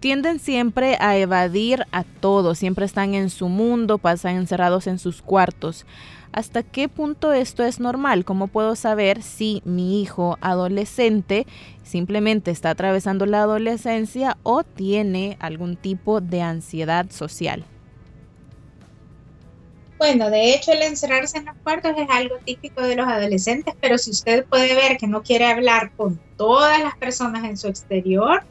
tienden 0.00 0.38
siempre 0.38 0.96
a 0.98 1.16
evadir 1.16 1.84
a 1.92 2.04
todo, 2.04 2.54
siempre 2.54 2.86
están 2.86 3.14
en 3.14 3.28
su 3.28 3.48
mundo, 3.48 3.98
pasan 3.98 4.36
encerrados 4.36 4.86
en 4.86 4.98
sus 4.98 5.20
cuartos. 5.20 5.84
¿Hasta 6.32 6.62
qué 6.62 6.88
punto 6.88 7.32
esto 7.32 7.64
es 7.64 7.80
normal? 7.80 8.24
¿Cómo 8.24 8.46
puedo 8.46 8.76
saber 8.76 9.22
si 9.22 9.62
mi 9.64 10.00
hijo 10.00 10.38
adolescente 10.40 11.46
simplemente 11.82 12.50
está 12.52 12.70
atravesando 12.70 13.26
la 13.26 13.42
adolescencia 13.42 14.36
o 14.44 14.62
tiene 14.62 15.36
algún 15.40 15.76
tipo 15.76 16.20
de 16.20 16.40
ansiedad 16.40 17.10
social? 17.10 17.64
Bueno, 20.00 20.30
de 20.30 20.54
hecho 20.54 20.72
el 20.72 20.80
encerrarse 20.80 21.36
en 21.36 21.44
los 21.44 21.56
cuartos 21.62 21.92
es 21.98 22.08
algo 22.08 22.36
típico 22.38 22.80
de 22.80 22.96
los 22.96 23.06
adolescentes, 23.06 23.74
pero 23.82 23.98
si 23.98 24.12
usted 24.12 24.46
puede 24.46 24.74
ver 24.74 24.96
que 24.96 25.06
no 25.06 25.22
quiere 25.22 25.44
hablar 25.44 25.92
con 25.94 26.18
todas 26.38 26.82
las 26.82 26.96
personas 26.96 27.44
en 27.44 27.58
su 27.58 27.68
exterior, 27.68 28.42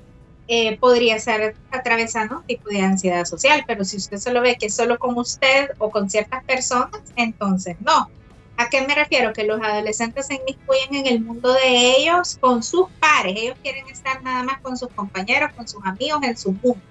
eh, 0.47 0.77
podría 0.77 1.15
estar 1.15 1.55
atravesando 1.71 2.37
un 2.37 2.43
tipo 2.45 2.69
de 2.69 2.81
ansiedad 2.81 3.25
social, 3.25 3.63
pero 3.65 3.83
si 3.83 3.97
usted 3.97 4.17
solo 4.17 4.41
ve 4.41 4.57
que 4.59 4.69
solo 4.69 4.99
con 4.99 5.17
usted 5.17 5.71
o 5.79 5.89
con 5.89 6.07
ciertas 6.07 6.43
personas, 6.43 7.01
entonces 7.15 7.77
no. 7.79 8.11
¿A 8.55 8.69
qué 8.69 8.85
me 8.85 8.93
refiero? 8.93 9.33
Que 9.33 9.43
los 9.43 9.59
adolescentes 9.59 10.27
se 10.27 10.35
inmiscuyen 10.35 11.03
en 11.03 11.07
el 11.07 11.21
mundo 11.21 11.51
de 11.51 11.95
ellos 11.97 12.37
con 12.39 12.61
sus 12.61 12.91
pares. 12.99 13.33
Ellos 13.35 13.57
quieren 13.63 13.87
estar 13.89 14.21
nada 14.21 14.43
más 14.43 14.61
con 14.61 14.77
sus 14.77 14.89
compañeros, 14.89 15.51
con 15.55 15.67
sus 15.67 15.83
amigos, 15.83 16.21
en 16.21 16.37
su 16.37 16.51
mundo. 16.51 16.88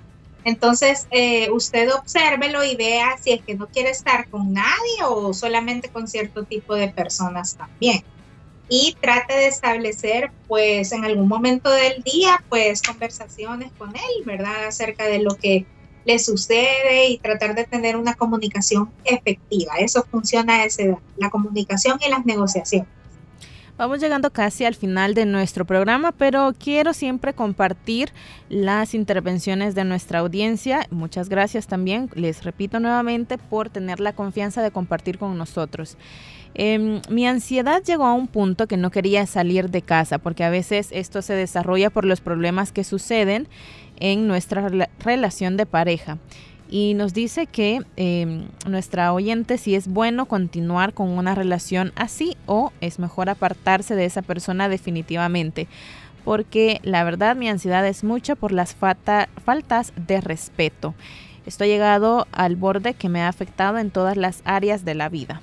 Entonces, 0.48 1.06
eh, 1.10 1.50
usted 1.50 1.92
obsérvelo 1.92 2.64
y 2.64 2.74
vea 2.74 3.18
si 3.22 3.32
es 3.32 3.42
que 3.42 3.54
no 3.54 3.66
quiere 3.66 3.90
estar 3.90 4.30
con 4.30 4.54
nadie 4.54 5.04
o 5.06 5.34
solamente 5.34 5.90
con 5.90 6.08
cierto 6.08 6.44
tipo 6.44 6.74
de 6.74 6.88
personas 6.88 7.54
también 7.54 8.02
y 8.70 8.96
trate 8.98 9.34
de 9.34 9.48
establecer 9.48 10.30
pues 10.46 10.92
en 10.92 11.04
algún 11.04 11.28
momento 11.28 11.70
del 11.70 12.02
día 12.02 12.42
pues 12.48 12.80
conversaciones 12.80 13.72
con 13.76 13.94
él, 13.94 14.24
¿verdad? 14.24 14.66
Acerca 14.66 15.04
de 15.04 15.18
lo 15.18 15.34
que 15.36 15.66
le 16.06 16.18
sucede 16.18 17.08
y 17.08 17.18
tratar 17.18 17.54
de 17.54 17.64
tener 17.64 17.96
una 17.96 18.14
comunicación 18.14 18.90
efectiva. 19.04 19.74
Eso 19.78 20.06
funciona 20.10 20.62
a 20.62 20.64
esa 20.64 20.82
edad, 20.82 20.98
la 21.16 21.28
comunicación 21.28 21.98
y 22.04 22.08
las 22.08 22.24
negociaciones. 22.24 22.88
Vamos 23.78 24.00
llegando 24.00 24.32
casi 24.32 24.64
al 24.64 24.74
final 24.74 25.14
de 25.14 25.24
nuestro 25.24 25.64
programa, 25.64 26.10
pero 26.10 26.52
quiero 26.58 26.92
siempre 26.92 27.32
compartir 27.32 28.10
las 28.48 28.92
intervenciones 28.92 29.76
de 29.76 29.84
nuestra 29.84 30.18
audiencia. 30.18 30.88
Muchas 30.90 31.28
gracias 31.28 31.68
también, 31.68 32.10
les 32.16 32.42
repito 32.42 32.80
nuevamente, 32.80 33.38
por 33.38 33.70
tener 33.70 34.00
la 34.00 34.14
confianza 34.14 34.62
de 34.62 34.72
compartir 34.72 35.16
con 35.16 35.38
nosotros. 35.38 35.96
Em, 36.54 37.00
mi 37.08 37.28
ansiedad 37.28 37.80
llegó 37.84 38.06
a 38.06 38.14
un 38.14 38.26
punto 38.26 38.66
que 38.66 38.76
no 38.76 38.90
quería 38.90 39.26
salir 39.26 39.70
de 39.70 39.82
casa 39.82 40.18
porque 40.18 40.42
a 40.42 40.50
veces 40.50 40.88
esto 40.90 41.22
se 41.22 41.34
desarrolla 41.34 41.88
por 41.88 42.04
los 42.04 42.20
problemas 42.20 42.72
que 42.72 42.82
suceden 42.82 43.46
en 44.00 44.26
nuestra 44.26 44.68
relación 44.98 45.56
de 45.56 45.66
pareja. 45.66 46.18
Y 46.70 46.94
nos 46.94 47.14
dice 47.14 47.46
que 47.46 47.80
em, 47.96 48.48
nuestra 48.66 49.12
oyente 49.12 49.56
si 49.56 49.74
es 49.74 49.88
bueno 49.88 50.26
continuar 50.26 50.92
con 50.92 51.08
una 51.08 51.34
relación 51.34 51.92
así 51.96 52.36
o 52.46 52.72
es 52.80 52.98
mejor 52.98 53.30
apartarse 53.30 53.94
de 53.94 54.04
esa 54.04 54.22
persona 54.22 54.68
definitivamente. 54.68 55.66
Porque 56.24 56.80
la 56.82 57.04
verdad 57.04 57.36
mi 57.36 57.48
ansiedad 57.48 57.86
es 57.86 58.04
mucha 58.04 58.34
por 58.34 58.52
las 58.52 58.74
faltas 58.74 59.92
de 59.96 60.20
respeto. 60.20 60.94
Estoy 61.46 61.68
llegado 61.68 62.26
al 62.32 62.56
borde 62.56 62.92
que 62.92 63.08
me 63.08 63.22
ha 63.22 63.28
afectado 63.28 63.78
en 63.78 63.90
todas 63.90 64.18
las 64.18 64.42
áreas 64.44 64.84
de 64.84 64.94
la 64.94 65.08
vida. 65.08 65.40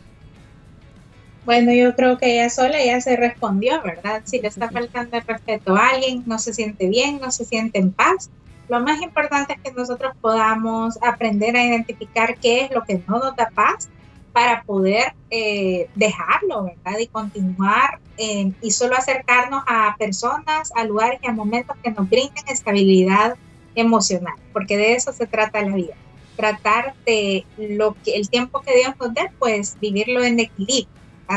Bueno, 1.46 1.74
yo 1.74 1.96
creo 1.96 2.18
que 2.18 2.34
ella 2.34 2.50
sola 2.50 2.84
ya 2.84 3.00
se 3.02 3.16
respondió, 3.16 3.82
¿verdad? 3.84 4.22
Si 4.26 4.40
le 4.40 4.48
está 4.48 4.70
faltando 4.70 5.18
el 5.18 5.24
respeto 5.24 5.76
a 5.76 5.90
alguien, 5.90 6.24
no 6.26 6.38
se 6.38 6.54
siente 6.54 6.88
bien, 6.90 7.20
no 7.20 7.32
se 7.32 7.46
siente 7.46 7.80
en 7.80 7.92
paz. 7.92 8.30
Lo 8.68 8.80
más 8.80 9.02
importante 9.02 9.54
es 9.54 9.62
que 9.62 9.72
nosotros 9.72 10.14
podamos 10.22 10.98
aprender 11.04 11.56
a 11.56 11.64
identificar 11.64 12.36
qué 12.38 12.66
es 12.66 12.72
lo 12.72 12.84
que 12.84 13.02
no 13.08 13.20
nos 13.20 13.36
da 13.36 13.50
paz 13.54 13.90
para 14.34 14.64
poder 14.64 15.14
eh, 15.30 15.88
dejarlo, 15.96 16.64
¿verdad? 16.64 17.00
Y 17.00 17.08
continuar 17.08 18.00
eh, 18.18 18.52
y 18.62 18.72
solo 18.72 18.96
acercarnos 18.96 19.64
a 19.68 19.96
personas, 19.98 20.72
a 20.76 20.84
lugares 20.84 21.20
y 21.24 21.28
a 21.28 21.32
momentos 21.32 21.78
que 21.84 21.92
nos 21.92 22.10
brinden 22.10 22.44
estabilidad 22.48 23.38
emocional, 23.76 24.36
porque 24.52 24.78
de 24.78 24.96
eso 24.96 25.14
se 25.14 25.28
trata 25.28 25.62
la 25.62 25.76
vida. 25.76 25.94
Tratar 26.36 26.96
de 27.06 27.46
lo 27.58 27.96
que 28.04 28.16
el 28.16 28.30
tiempo 28.30 28.62
que 28.62 28.76
Dios 28.76 28.94
nos 29.00 29.14
dé, 29.14 29.32
pues 29.40 29.78
vivirlo 29.80 30.24
en 30.24 30.40
equilibrio 30.40 30.90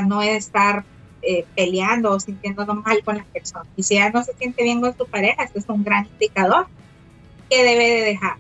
no 0.07 0.23
es 0.23 0.47
estar 0.47 0.85
eh, 1.23 1.45
peleando 1.55 2.13
o 2.13 2.21
sintiéndonos 2.21 2.85
mal 2.85 3.03
con 3.05 3.19
las 3.19 3.27
personas. 3.27 3.69
Y 3.77 3.83
si 3.83 3.95
ya 3.95 4.11
no 4.11 4.23
se 4.23 4.33
siente 4.35 4.63
bien 4.63 4.81
con 4.81 4.97
su 4.97 5.07
pareja, 5.07 5.45
este 5.45 5.61
es 5.61 5.69
un 5.69 5.85
gran 5.85 6.07
indicador 6.07 6.67
que 7.49 7.63
debe 7.63 7.85
de 7.91 8.03
dejar. 8.03 8.37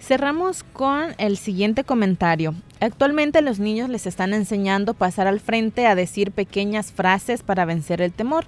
Cerramos 0.00 0.62
con 0.62 1.14
el 1.18 1.36
siguiente 1.36 1.84
comentario. 1.84 2.54
Actualmente 2.80 3.42
los 3.42 3.58
niños 3.58 3.90
les 3.90 4.06
están 4.06 4.32
enseñando 4.32 4.94
pasar 4.94 5.26
al 5.26 5.40
frente 5.40 5.86
a 5.86 5.94
decir 5.94 6.32
pequeñas 6.32 6.92
frases 6.92 7.42
para 7.42 7.64
vencer 7.64 8.00
el 8.00 8.12
temor 8.12 8.46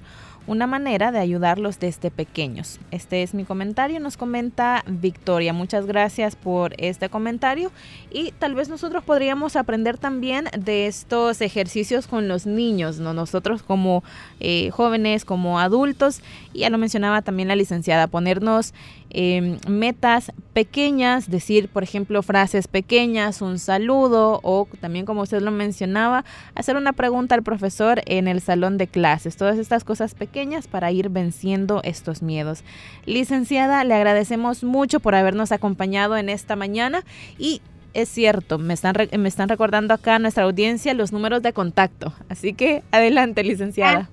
una 0.51 0.67
manera 0.67 1.13
de 1.13 1.21
ayudarlos 1.21 1.79
desde 1.79 2.11
pequeños. 2.11 2.81
Este 2.91 3.23
es 3.23 3.35
mi 3.35 3.45
comentario, 3.45 4.01
nos 4.01 4.17
comenta 4.17 4.83
Victoria. 4.89 5.53
Muchas 5.53 5.87
gracias 5.87 6.35
por 6.35 6.75
este 6.79 7.09
comentario 7.09 7.71
y 8.11 8.33
tal 8.33 8.57
vez 8.57 8.69
nosotros 8.69 9.05
podríamos 9.05 9.55
aprender 9.55 9.97
también 9.97 10.47
de 10.59 10.89
estos 10.89 11.41
ejercicios 11.41 12.09
con 12.09 12.27
los 12.27 12.47
niños, 12.47 12.99
¿no? 12.99 13.15
nosotros 13.15 13.63
como 13.63 14.03
eh, 14.41 14.71
jóvenes, 14.71 15.25
como 15.25 15.61
adultos, 15.61 16.21
y 16.53 16.61
ya 16.61 16.71
lo 16.71 16.79
mencionaba 16.79 17.23
también 17.23 17.47
la 17.47 17.55
licenciada, 17.55 18.09
ponernos 18.09 18.75
Em, 19.13 19.59
metas 19.69 20.33
pequeñas, 20.53 21.29
decir, 21.29 21.69
por 21.69 21.83
ejemplo, 21.83 22.23
frases 22.23 22.69
pequeñas, 22.69 23.43
un 23.43 23.59
saludo 23.59 24.39
o 24.45 24.69
también, 24.81 25.05
como 25.05 25.23
usted 25.23 25.43
lo 25.43 25.51
mencionaba, 25.51 26.25
hacer 26.55 26.77
una 26.77 26.93
pregunta 26.93 27.35
al 27.35 27.43
profesor 27.43 28.03
en 28.07 28.29
el 28.29 28.41
salón 28.41 28.79
de 28.79 28.87
clases. 28.87 29.37
Todas 29.37 29.59
estas 29.59 29.83
cosas 29.83 30.15
pequeñas 30.15 30.69
para 30.69 30.93
ir 30.93 31.09
venciendo 31.09 31.81
estos 31.83 32.23
miedos. 32.23 32.63
Licenciada, 33.05 33.83
le 33.83 33.95
agradecemos 33.95 34.63
mucho 34.63 35.01
por 35.01 35.17
habernos 35.17 35.51
acompañado 35.51 36.17
en 36.17 36.29
esta 36.29 36.55
mañana 36.55 37.05
y 37.37 37.63
es 37.95 38.09
cierto, 38.09 38.59
me 38.59 38.75
están, 38.75 38.95
me 39.19 39.29
están 39.29 39.49
recordando 39.49 39.93
acá 39.93 40.21
nuestra 40.21 40.45
audiencia 40.45 40.95
los 40.95 41.11
números 41.11 41.43
de 41.43 41.53
contacto. 41.53 42.13
Así 42.29 42.53
que 42.53 42.85
adelante, 42.93 43.43
licenciada. 43.43 44.09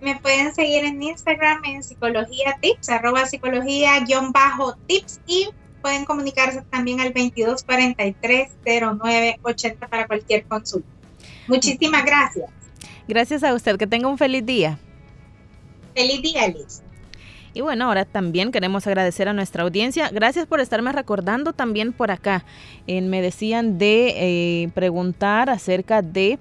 Me 0.00 0.16
pueden 0.16 0.54
seguir 0.54 0.84
en 0.84 1.02
Instagram 1.02 1.64
en 1.64 1.82
psicología 1.82 2.56
tips, 2.60 2.88
arroba 2.88 3.26
psicología 3.26 3.98
guion 4.00 4.30
bajo 4.32 4.76
tips 4.86 5.20
y 5.26 5.48
pueden 5.82 6.04
comunicarse 6.04 6.62
también 6.70 7.00
al 7.00 7.12
2243-0980 7.14 9.88
para 9.88 10.06
cualquier 10.06 10.44
consulta. 10.44 10.88
Muchísimas 11.48 12.04
gracias. 12.04 12.50
Gracias 13.08 13.42
a 13.42 13.54
usted, 13.54 13.76
que 13.76 13.86
tenga 13.86 14.08
un 14.08 14.18
feliz 14.18 14.44
día. 14.44 14.78
Feliz 15.94 16.22
día, 16.22 16.48
Liz. 16.48 16.82
Y 17.54 17.60
bueno, 17.60 17.86
ahora 17.86 18.04
también 18.04 18.52
queremos 18.52 18.86
agradecer 18.86 19.28
a 19.28 19.32
nuestra 19.32 19.64
audiencia. 19.64 20.10
Gracias 20.10 20.46
por 20.46 20.60
estarme 20.60 20.92
recordando 20.92 21.52
también 21.52 21.92
por 21.92 22.10
acá. 22.10 22.44
me 22.86 23.22
decían 23.22 23.78
de 23.78 24.62
eh, 24.62 24.68
preguntar 24.74 25.50
acerca 25.50 26.02
de 26.02 26.38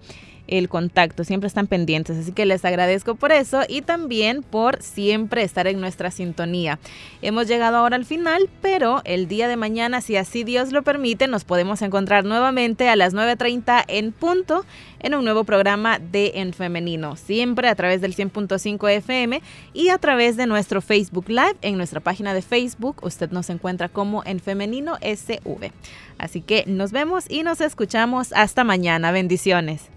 el 0.48 0.70
contacto, 0.70 1.24
siempre 1.24 1.48
están 1.48 1.68
pendientes, 1.68 2.18
así 2.18 2.32
que 2.32 2.45
les 2.45 2.64
agradezco 2.66 3.16
por 3.16 3.32
eso 3.32 3.62
y 3.68 3.82
también 3.82 4.43
por 4.43 4.82
siempre 4.82 5.43
estar 5.43 5.68
en 5.68 5.80
nuestra 5.80 6.12
sintonía. 6.12 6.80
Hemos 7.22 7.48
llegado 7.48 7.78
ahora 7.78 7.95
al 7.95 8.06
final, 8.06 8.50
pero 8.62 9.02
el 9.06 9.28
día 9.28 9.48
de 9.48 9.58
mañana, 9.58 10.02
si 10.02 10.16
así 10.16 10.43
Dios 10.43 10.72
lo 10.72 10.84
permite, 10.84 11.28
nos 11.28 11.43
podemos 11.43 11.82
encontrar 11.82 12.26
nuevamente 12.26 12.89
a 12.89 12.95
las 12.95 13.14
9.30 13.14 13.84
en 13.88 14.12
punto 14.12 14.66
en 15.00 15.14
un 15.14 15.24
nuevo 15.24 15.43
programa 15.43 16.00
de 16.00 16.34
En 16.36 16.54
Femenino, 16.54 17.16
siempre 17.16 17.70
a 17.70 17.76
través 17.76 18.02
del 18.02 18.16
100.5 18.16 18.89
FM 18.89 19.41
y 19.74 19.89
a 19.89 19.98
través 19.98 20.38
de 20.38 20.48
nuestro 20.48 20.82
Facebook 20.82 21.30
Live. 21.30 21.58
En 21.62 21.78
nuestra 21.78 22.00
página 22.00 22.34
de 22.34 22.41
Facebook 22.41 22.98
usted 23.04 23.32
nos 23.32 23.50
encuentra 23.50 23.89
como 23.89 24.24
En 24.26 24.39
Femenino 24.39 24.98
SV. 25.02 25.72
Así 26.18 26.41
que 26.41 26.64
nos 26.68 26.91
vemos 26.91 27.26
y 27.30 27.43
nos 27.43 27.62
escuchamos 27.62 28.34
hasta 28.34 28.64
mañana. 28.64 29.12
Bendiciones. 29.12 29.97